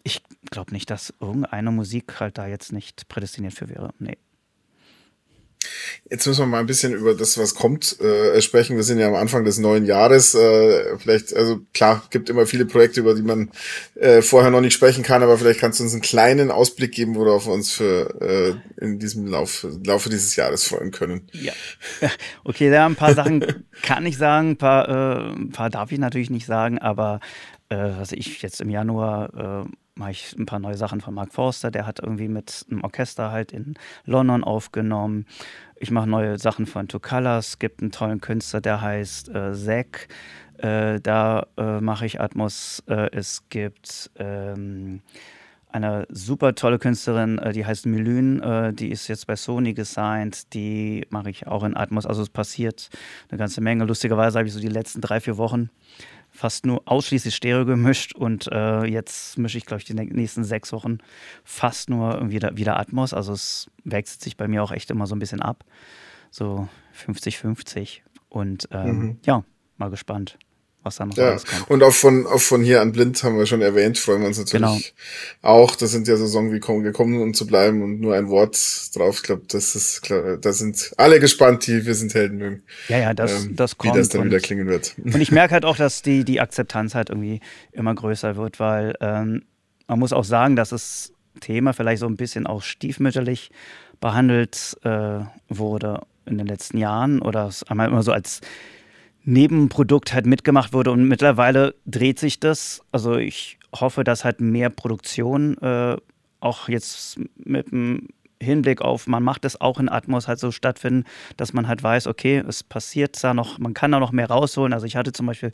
[0.02, 3.94] ich glaube nicht, dass irgendeine Musik halt da jetzt nicht prädestiniert für wäre.
[3.98, 4.18] Nee.
[6.10, 8.76] Jetzt müssen wir mal ein bisschen über das, was kommt, äh, sprechen.
[8.76, 10.34] Wir sind ja am Anfang des neuen Jahres.
[10.34, 13.50] Äh, vielleicht, also klar, gibt immer viele Projekte, über die man
[13.94, 17.14] äh, vorher noch nicht sprechen kann, aber vielleicht kannst du uns einen kleinen Ausblick geben,
[17.14, 21.28] worauf wir uns für äh, in diesem Lauf, Laufe dieses Jahres freuen können.
[21.32, 21.52] Ja.
[22.44, 25.98] Okay, da ein paar Sachen kann ich sagen, ein paar, äh, ein paar darf ich
[25.98, 27.20] natürlich nicht sagen, aber
[27.70, 31.32] äh, was ich jetzt im Januar äh, mache ich ein paar neue Sachen von Mark
[31.32, 33.74] Forster, der hat irgendwie mit einem Orchester halt in
[34.04, 35.26] London aufgenommen.
[35.76, 39.52] Ich mache neue Sachen von Two Colors, es gibt einen tollen Künstler, der heißt äh,
[39.54, 40.08] Zack.
[40.58, 42.82] Äh, da äh, mache ich Atmos.
[42.86, 45.02] Äh, es gibt ähm,
[45.68, 50.54] eine super tolle Künstlerin, äh, die heißt Milün, äh, die ist jetzt bei Sony gesigned,
[50.54, 52.06] die mache ich auch in Atmos.
[52.06, 52.90] Also es passiert
[53.28, 53.84] eine ganze Menge.
[53.84, 55.70] Lustigerweise habe ich so die letzten drei, vier Wochen
[56.36, 60.42] fast nur ausschließlich Stereo gemischt und äh, jetzt mische ich, glaube ich, die nä- nächsten
[60.42, 60.98] sechs Wochen
[61.44, 63.14] fast nur wieder, wieder Atmos.
[63.14, 65.64] Also es wechselt sich bei mir auch echt immer so ein bisschen ab.
[66.30, 66.68] So
[67.06, 68.00] 50-50.
[68.28, 69.44] Und ähm, ja,
[69.76, 70.36] mal gespannt,
[70.84, 71.70] was da noch Ja, alles kommt.
[71.70, 74.38] und auch von, auch von hier an blind haben wir schon erwähnt, freuen wir uns
[74.38, 74.94] natürlich
[75.42, 75.74] auch.
[75.76, 78.56] Das sind ja so Songs wie kommen, gekommen, um zu bleiben und nur ein Wort
[78.94, 79.16] drauf.
[79.16, 82.62] Ich glaube, das ist klar, da sind alle gespannt, die wir sind Helden mögen.
[82.88, 83.94] Ja, ja, das, ähm, das kommt.
[83.94, 84.94] Wie das dann und- wieder klingen wird.
[85.02, 87.40] Und ich merke halt auch, dass die, die Akzeptanz halt irgendwie
[87.72, 89.42] immer größer wird, weil ähm,
[89.88, 93.50] man muss auch sagen, dass das Thema vielleicht so ein bisschen auch stiefmütterlich
[94.00, 98.40] behandelt äh, wurde in den letzten Jahren oder es einmal immer so als
[99.24, 102.82] Nebenprodukt halt mitgemacht wurde und mittlerweile dreht sich das.
[102.92, 105.96] Also ich hoffe, dass halt mehr Produktion äh,
[106.40, 108.08] auch jetzt mit dem
[108.40, 111.04] Hinblick auf, man macht es auch in Atmos halt so stattfinden,
[111.36, 114.72] dass man halt weiß, okay, es passiert da noch, man kann da noch mehr rausholen.
[114.72, 115.52] Also ich hatte zum Beispiel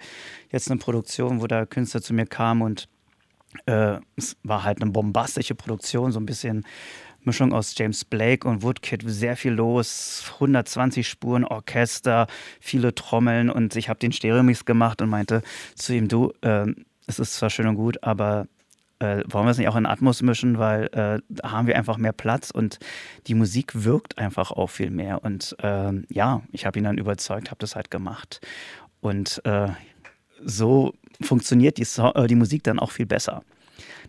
[0.51, 2.89] jetzt eine Produktion, wo der Künstler zu mir kam und
[3.67, 6.65] äh, es war halt eine bombastische Produktion, so ein bisschen
[7.25, 12.27] Mischung aus James Blake und Woodkid, sehr viel los, 120 Spuren, Orchester,
[12.61, 15.43] viele Trommeln und ich habe den Stereomix gemacht und meinte
[15.75, 18.47] zu ihm, du, ähm, es ist zwar schön und gut, aber
[19.01, 21.97] äh, wollen wir es nicht auch in Atmos mischen, weil äh, da haben wir einfach
[21.97, 22.79] mehr Platz und
[23.27, 25.25] die Musik wirkt einfach auch viel mehr.
[25.25, 28.41] Und ähm, ja, ich habe ihn dann überzeugt, habe das halt gemacht.
[29.01, 29.69] Und äh,
[30.45, 33.43] so funktioniert die, so äh, die Musik dann auch viel besser.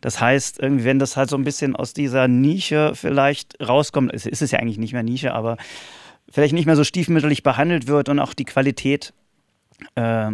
[0.02, 4.26] Das heißt, irgendwie, wenn das halt so ein bisschen aus dieser Nische vielleicht rauskommt, es
[4.26, 5.58] ist es ja eigentlich nicht mehr Nische, aber
[6.30, 9.14] vielleicht nicht mehr so stiefmütterlich behandelt wird und auch die Qualität
[9.96, 10.32] äh,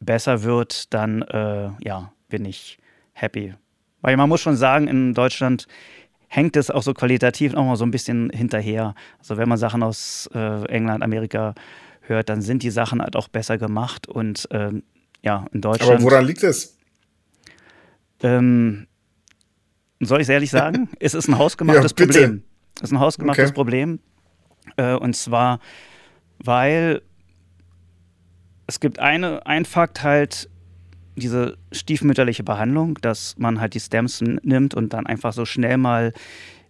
[0.00, 2.78] besser wird, dann äh, ja, bin ich
[3.12, 3.54] happy.
[4.02, 5.66] Weil man muss schon sagen, in Deutschland
[6.28, 8.94] hängt es auch so qualitativ noch mal so ein bisschen hinterher.
[9.18, 11.54] Also wenn man Sachen aus äh, England, Amerika
[12.02, 14.82] hört, dann sind die Sachen halt auch besser gemacht und ähm,
[15.22, 15.94] ja, in Deutschland.
[15.94, 16.76] Aber woran liegt es?
[18.22, 18.86] Ähm,
[20.00, 20.88] soll ich es ehrlich sagen?
[21.00, 22.04] es ist ein hausgemachtes Ja.
[22.06, 22.42] Problem.
[22.76, 23.54] Es ist ein hausgemachtes Okay.
[23.54, 24.00] Problem.
[24.76, 25.60] Äh, und zwar,
[26.38, 27.02] weil
[28.66, 30.48] es gibt eine, ein Fakt halt,
[31.14, 36.12] diese stiefmütterliche Behandlung, dass man halt die Stems nimmt und dann einfach so schnell mal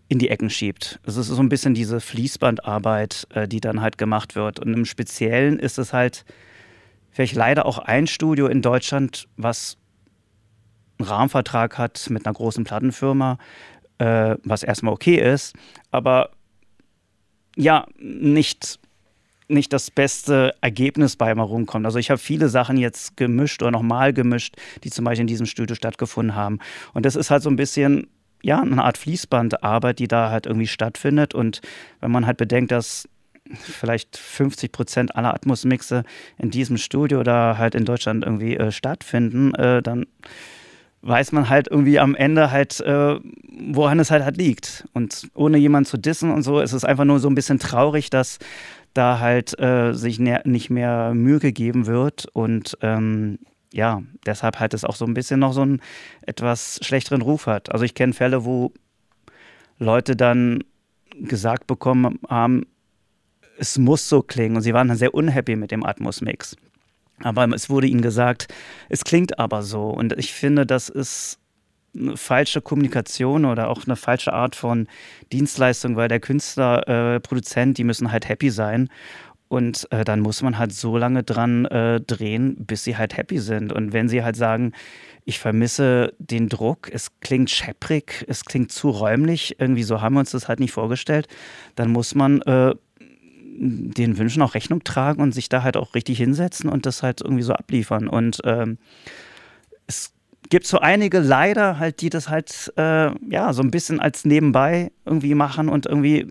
[0.08, 1.00] in die Ecken schiebt.
[1.04, 4.60] Es ist so ein bisschen diese Fließbandarbeit, äh, die dann halt gemacht wird.
[4.60, 6.24] Und im Speziellen ist es halt
[7.10, 9.78] vielleicht leider auch ein Studio in Deutschland, was
[10.98, 13.38] einen Rahmenvertrag hat mit einer großen Plattenfirma,
[13.98, 15.54] äh, was erstmal okay ist,
[15.90, 16.30] aber
[17.56, 18.78] ja, nicht,
[19.48, 21.86] nicht das beste Ergebnis bei mal rumkommt.
[21.86, 25.46] Also ich habe viele Sachen jetzt gemischt oder nochmal gemischt, die zum Beispiel in diesem
[25.46, 26.58] Studio stattgefunden haben.
[26.92, 28.08] Und das ist halt so ein bisschen,
[28.42, 31.34] ja, eine Art Fließbandarbeit, die da halt irgendwie stattfindet.
[31.34, 31.62] Und
[32.00, 33.08] wenn man halt bedenkt, dass
[33.54, 36.04] vielleicht 50 Prozent aller Atmos-Mixe
[36.38, 40.06] in diesem Studio da halt in Deutschland irgendwie äh, stattfinden, äh, dann
[41.06, 43.18] weiß man halt irgendwie am Ende halt, äh,
[43.70, 44.86] woran es halt, halt liegt.
[44.92, 48.10] Und ohne jemanden zu dissen und so, ist es einfach nur so ein bisschen traurig,
[48.10, 48.38] dass
[48.94, 52.26] da halt äh, sich ne nicht mehr Mühe gegeben wird.
[52.32, 53.38] Und ähm,
[53.72, 55.80] ja, deshalb halt es auch so ein bisschen noch so einen
[56.22, 57.70] etwas schlechteren Ruf hat.
[57.72, 58.72] Also ich kenne Fälle, wo
[59.78, 60.64] Leute dann
[61.20, 62.66] gesagt bekommen haben,
[63.58, 66.56] es muss so klingen und sie waren dann sehr unhappy mit dem Atmos-Mix.
[67.22, 68.48] Aber es wurde ihnen gesagt,
[68.88, 69.88] es klingt aber so.
[69.88, 71.38] Und ich finde, das ist
[71.96, 74.86] eine falsche Kommunikation oder auch eine falsche Art von
[75.32, 78.88] Dienstleistung, weil der Künstler, äh, Produzent, die müssen halt happy sein.
[79.48, 83.38] Und äh, dann muss man halt so lange dran äh, drehen, bis sie halt happy
[83.38, 83.72] sind.
[83.72, 84.72] Und wenn sie halt sagen,
[85.24, 90.20] ich vermisse den Druck, es klingt schepprig, es klingt zu räumlich, irgendwie so haben wir
[90.20, 91.28] uns das halt nicht vorgestellt,
[91.76, 92.74] dann muss man äh,
[93.58, 97.20] den Wünschen auch Rechnung tragen und sich da halt auch richtig hinsetzen und das halt
[97.20, 98.08] irgendwie so abliefern.
[98.08, 98.78] Und ähm,
[99.86, 100.12] es
[100.50, 104.92] gibt so einige leider halt, die das halt äh, ja so ein bisschen als nebenbei
[105.04, 106.28] irgendwie machen und irgendwie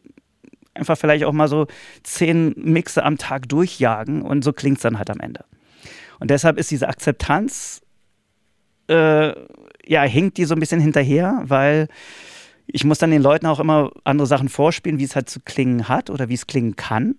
[0.73, 1.67] einfach vielleicht auch mal so
[2.03, 5.45] zehn Mixe am Tag durchjagen und so klingt es dann halt am Ende.
[6.19, 7.81] Und deshalb ist diese Akzeptanz,
[8.87, 9.33] äh,
[9.85, 11.87] ja, hinkt die so ein bisschen hinterher, weil
[12.67, 15.87] ich muss dann den Leuten auch immer andere Sachen vorspielen, wie es halt zu klingen
[15.87, 17.15] hat oder wie es klingen kann.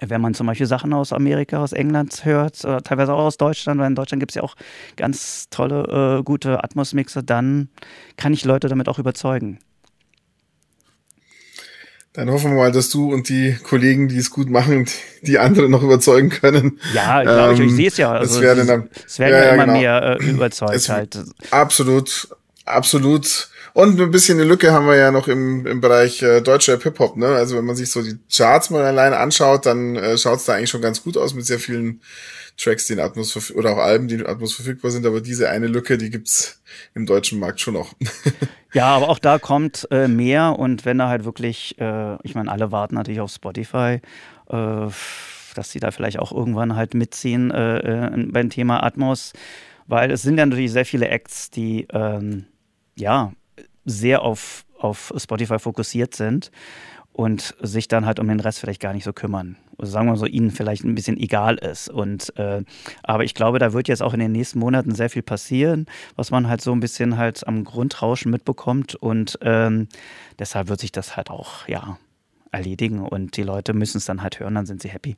[0.00, 3.78] Wenn man zum Beispiel Sachen aus Amerika, aus England hört, oder teilweise auch aus Deutschland,
[3.78, 4.56] weil in Deutschland gibt es ja auch
[4.96, 7.68] ganz tolle, äh, gute Atmos-Mixer, dann
[8.16, 9.58] kann ich Leute damit auch überzeugen.
[12.14, 14.86] Dann hoffen wir mal, dass du und die Kollegen, die es gut machen,
[15.22, 16.78] die anderen noch überzeugen können.
[16.92, 18.12] Ja, glaube ich, ähm, ich sehe es ja.
[18.12, 19.78] Also, es werden, dann, es werden ja, ja immer genau.
[19.78, 21.18] mehr äh, überzeugt es, halt.
[21.50, 22.28] Absolut,
[22.66, 23.48] absolut.
[23.74, 27.16] Und ein bisschen eine Lücke haben wir ja noch im, im Bereich äh, deutscher Hip-Hop.
[27.16, 27.26] Ne?
[27.26, 30.54] Also wenn man sich so die Charts mal alleine anschaut, dann äh, schaut es da
[30.54, 32.02] eigentlich schon ganz gut aus mit sehr vielen
[32.58, 35.06] Tracks, die in Atmos oder auch Alben, die in Atmos verfügbar sind.
[35.06, 36.60] Aber diese eine Lücke, die gibt's
[36.94, 37.94] im deutschen Markt schon noch.
[38.74, 40.58] ja, aber auch da kommt äh, mehr.
[40.58, 44.00] Und wenn da halt wirklich, äh, ich meine, alle warten natürlich auf Spotify.
[44.50, 44.88] Äh,
[45.54, 49.32] dass sie da vielleicht auch irgendwann halt mitziehen äh, äh, beim Thema Atmos,
[49.86, 52.46] weil es sind ja natürlich sehr viele Acts, die ähm,
[52.96, 53.32] ja
[53.84, 56.50] sehr auf, auf Spotify fokussiert sind
[57.12, 59.56] und sich dann halt um den Rest vielleicht gar nicht so kümmern.
[59.78, 61.88] Also sagen wir so, ihnen vielleicht ein bisschen egal ist.
[61.88, 62.62] Und äh,
[63.02, 66.30] aber ich glaube, da wird jetzt auch in den nächsten Monaten sehr viel passieren, was
[66.30, 68.94] man halt so ein bisschen halt am Grundrauschen mitbekommt.
[68.94, 69.88] Und ähm,
[70.38, 71.98] deshalb wird sich das halt auch, ja,
[72.52, 75.16] erledigen und die Leute müssen es dann halt hören, dann sind sie happy.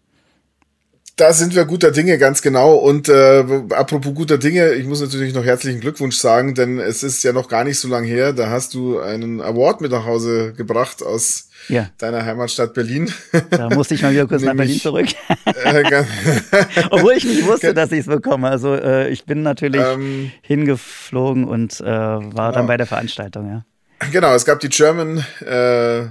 [1.16, 2.74] Da sind wir guter Dinge, ganz genau.
[2.74, 7.22] Und äh, apropos guter Dinge, ich muss natürlich noch herzlichen Glückwunsch sagen, denn es ist
[7.22, 8.32] ja noch gar nicht so lange her.
[8.32, 11.88] Da hast du einen Award mit nach Hause gebracht aus ja.
[11.98, 13.12] deiner Heimatstadt Berlin.
[13.50, 15.06] Da musste ich mal wieder kurz nach Berlin zurück.
[15.44, 16.04] Äh,
[16.90, 18.48] Obwohl ich nicht wusste, dass ich es bekomme.
[18.48, 22.50] Also äh, ich bin natürlich ähm, hingeflogen und äh, war genau.
[22.50, 23.64] dann bei der Veranstaltung, ja.
[24.10, 26.06] Genau, es gab die German äh,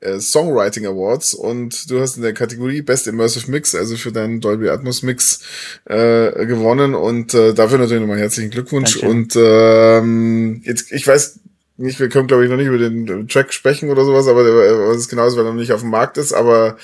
[0.00, 4.40] äh, Songwriting Awards und du hast in der Kategorie Best Immersive Mix, also für deinen
[4.40, 5.40] Dolby Atmos Mix
[5.84, 9.08] äh, gewonnen und äh, dafür natürlich nochmal herzlichen Glückwunsch Danke.
[9.08, 11.40] und ähm, jetzt ich weiß
[11.76, 14.88] nicht, wir können glaube ich noch nicht über den Track sprechen oder sowas, aber äh,
[14.88, 16.76] was es genau ist, weil er noch nicht auf dem Markt ist, aber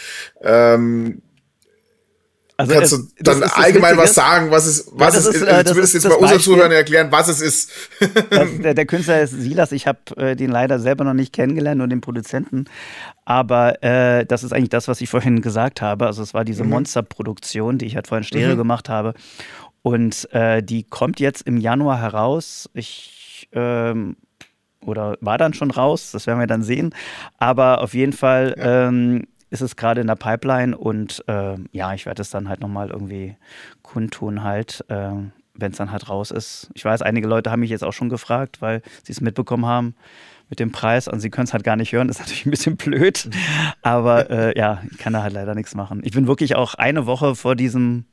[0.42, 1.22] ähm,
[2.56, 5.94] also Kannst du dann allgemein was sagen, was es, was ja, es ist, äh, zumindest
[5.94, 7.72] jetzt bei unseren Zuhörern erklären, was es ist.
[8.62, 11.90] der, der, Künstler ist Silas, ich habe äh, den leider selber noch nicht kennengelernt und
[11.90, 12.66] den Produzenten,
[13.24, 16.06] aber äh, das ist eigentlich das, was ich vorhin gesagt habe.
[16.06, 16.70] Also es war diese mhm.
[16.70, 18.58] Monsterproduktion, die ich halt vorhin Stereo mhm.
[18.58, 19.14] gemacht habe
[19.82, 22.70] und äh, die kommt jetzt im Januar heraus.
[22.72, 24.16] Ich ähm,
[24.86, 26.94] oder war dann schon raus, das werden wir dann sehen.
[27.38, 28.88] Aber auf jeden Fall ja.
[28.88, 32.60] ähm, ist es gerade in der Pipeline und äh, ja, ich werde es dann halt
[32.60, 33.36] nochmal irgendwie
[33.82, 35.12] kundtun halt, äh,
[35.54, 36.70] wenn es dann halt raus ist.
[36.74, 39.94] Ich weiß, einige Leute haben mich jetzt auch schon gefragt, weil sie es mitbekommen haben
[40.50, 42.08] mit dem Preis und sie können es halt gar nicht hören.
[42.08, 43.30] Das ist natürlich ein bisschen blöd,
[43.80, 46.00] aber äh, ja, ich kann da halt leider nichts machen.
[46.02, 48.06] Ich bin wirklich auch eine Woche vor diesem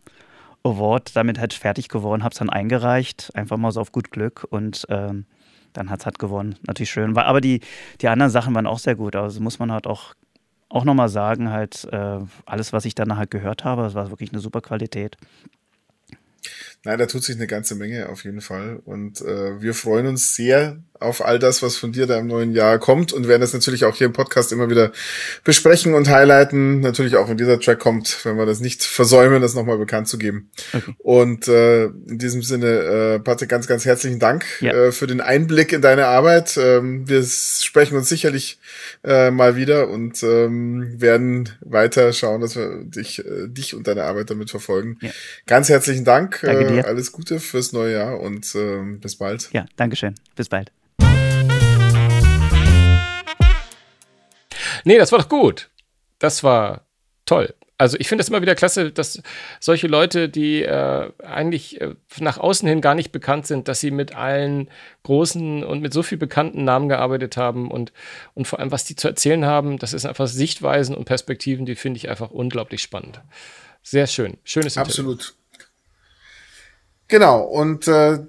[0.63, 4.45] Award damit halt fertig geworden, habe es dann eingereicht, einfach mal so auf gut Glück
[4.47, 5.25] und ähm,
[5.73, 6.55] dann hat es halt gewonnen.
[6.67, 7.17] Natürlich schön.
[7.17, 7.61] Aber die,
[7.99, 9.15] die anderen Sachen waren auch sehr gut.
[9.15, 10.13] Also muss man halt auch
[10.71, 14.31] auch nochmal sagen, halt, äh, alles, was ich dann halt gehört habe, das war wirklich
[14.31, 15.17] eine super Qualität.
[16.83, 18.81] Nein, da tut sich eine ganze Menge auf jeden Fall.
[18.85, 22.53] Und äh, wir freuen uns sehr auf all das, was von dir da im neuen
[22.53, 24.91] Jahr kommt und werden das natürlich auch hier im Podcast immer wieder
[25.43, 26.79] besprechen und highlighten.
[26.79, 30.17] Natürlich auch, wenn dieser Track kommt, wenn wir das nicht versäumen, das nochmal bekannt zu
[30.17, 30.49] geben.
[30.73, 30.93] Okay.
[30.99, 34.73] Und äh, in diesem Sinne, äh, Patrick, ganz, ganz herzlichen Dank ja.
[34.73, 36.57] äh, für den Einblick in deine Arbeit.
[36.57, 38.59] Ähm, wir sprechen uns sicherlich
[39.03, 44.03] äh, mal wieder und ähm, werden weiter schauen, dass wir dich, äh, dich und deine
[44.03, 44.97] Arbeit damit verfolgen.
[45.01, 45.09] Ja.
[45.47, 46.39] Ganz herzlichen Dank.
[46.41, 46.79] Danke dir.
[46.79, 49.49] Äh, alles Gute fürs neue Jahr und äh, bis bald.
[49.51, 50.15] Ja, Dankeschön.
[50.35, 50.71] Bis bald.
[54.83, 55.69] Nee, das war doch gut.
[56.19, 56.85] Das war
[57.25, 57.53] toll.
[57.81, 59.23] Also ich finde es immer wieder klasse, dass
[59.59, 63.89] solche Leute, die äh, eigentlich äh, nach außen hin gar nicht bekannt sind, dass sie
[63.89, 64.69] mit allen
[65.01, 67.91] großen und mit so viel bekannten Namen gearbeitet haben und,
[68.35, 71.73] und vor allem, was die zu erzählen haben, das ist einfach Sichtweisen und Perspektiven, die
[71.75, 73.19] finde ich einfach unglaublich spannend.
[73.81, 74.37] Sehr schön.
[74.43, 74.91] Schönes Interview.
[74.91, 75.33] Absolut.
[77.07, 78.19] Genau, und äh,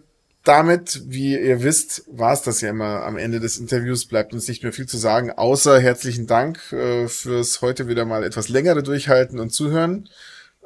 [0.44, 4.06] damit, wie ihr wisst, war es das ja immer am Ende des Interviews.
[4.06, 8.24] Bleibt uns nicht mehr viel zu sagen, außer herzlichen Dank äh, fürs heute wieder mal
[8.24, 10.09] etwas längere Durchhalten und Zuhören.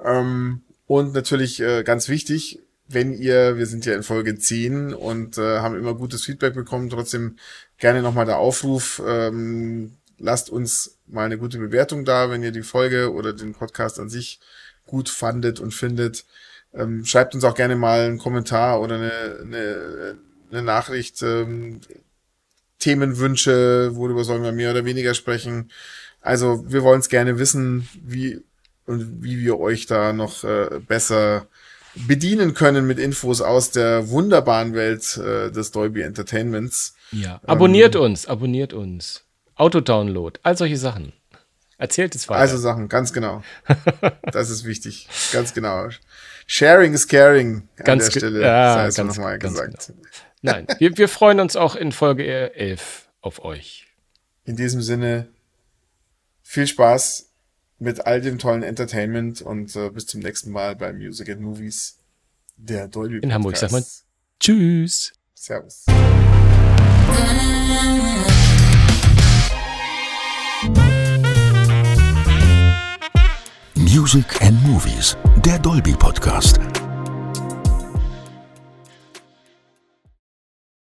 [0.02, 5.38] Ähm, und natürlich äh, ganz wichtig, wenn ihr, wir sind ja in Folge 10 und
[5.38, 7.36] äh, haben immer gutes Feedback bekommen, trotzdem
[7.78, 12.62] gerne nochmal der Aufruf, ähm, lasst uns mal eine gute Bewertung da, wenn ihr die
[12.62, 14.40] Folge oder den Podcast an sich
[14.86, 16.24] gut fandet und findet.
[16.76, 19.12] Ähm, schreibt uns auch gerne mal einen Kommentar oder eine,
[19.42, 20.18] eine,
[20.50, 21.80] eine Nachricht, ähm,
[22.78, 25.70] Themenwünsche, worüber sollen wir mehr oder weniger sprechen.
[26.20, 28.42] Also wir wollen es gerne wissen, wie
[28.86, 31.46] und wie wir euch da noch äh, besser
[31.94, 36.94] bedienen können mit Infos aus der wunderbaren Welt äh, des Dolby Entertainments.
[37.10, 39.24] Ja, abonniert ähm, uns, abonniert uns.
[39.54, 41.12] Autodownload, all solche Sachen.
[41.78, 42.40] Erzählt es weiter.
[42.40, 43.42] Also Sachen, ganz genau.
[44.32, 45.88] das ist wichtig, ganz genau.
[46.46, 49.88] Sharing is caring an ganz der Stelle, ja, sei es nochmal gesagt.
[49.88, 50.08] Genau.
[50.42, 53.86] Nein, wir, wir freuen uns auch in Folge 11 auf euch.
[54.44, 55.28] In diesem Sinne,
[56.42, 57.32] viel Spaß
[57.78, 61.98] mit all dem tollen Entertainment und äh, bis zum nächsten Mal bei Music and Movies,
[62.56, 63.84] der Dolby In Hamburg sag mal
[64.38, 65.12] Tschüss.
[65.34, 65.84] Servus.
[73.88, 76.58] Music and Movies, der Dolby Podcast.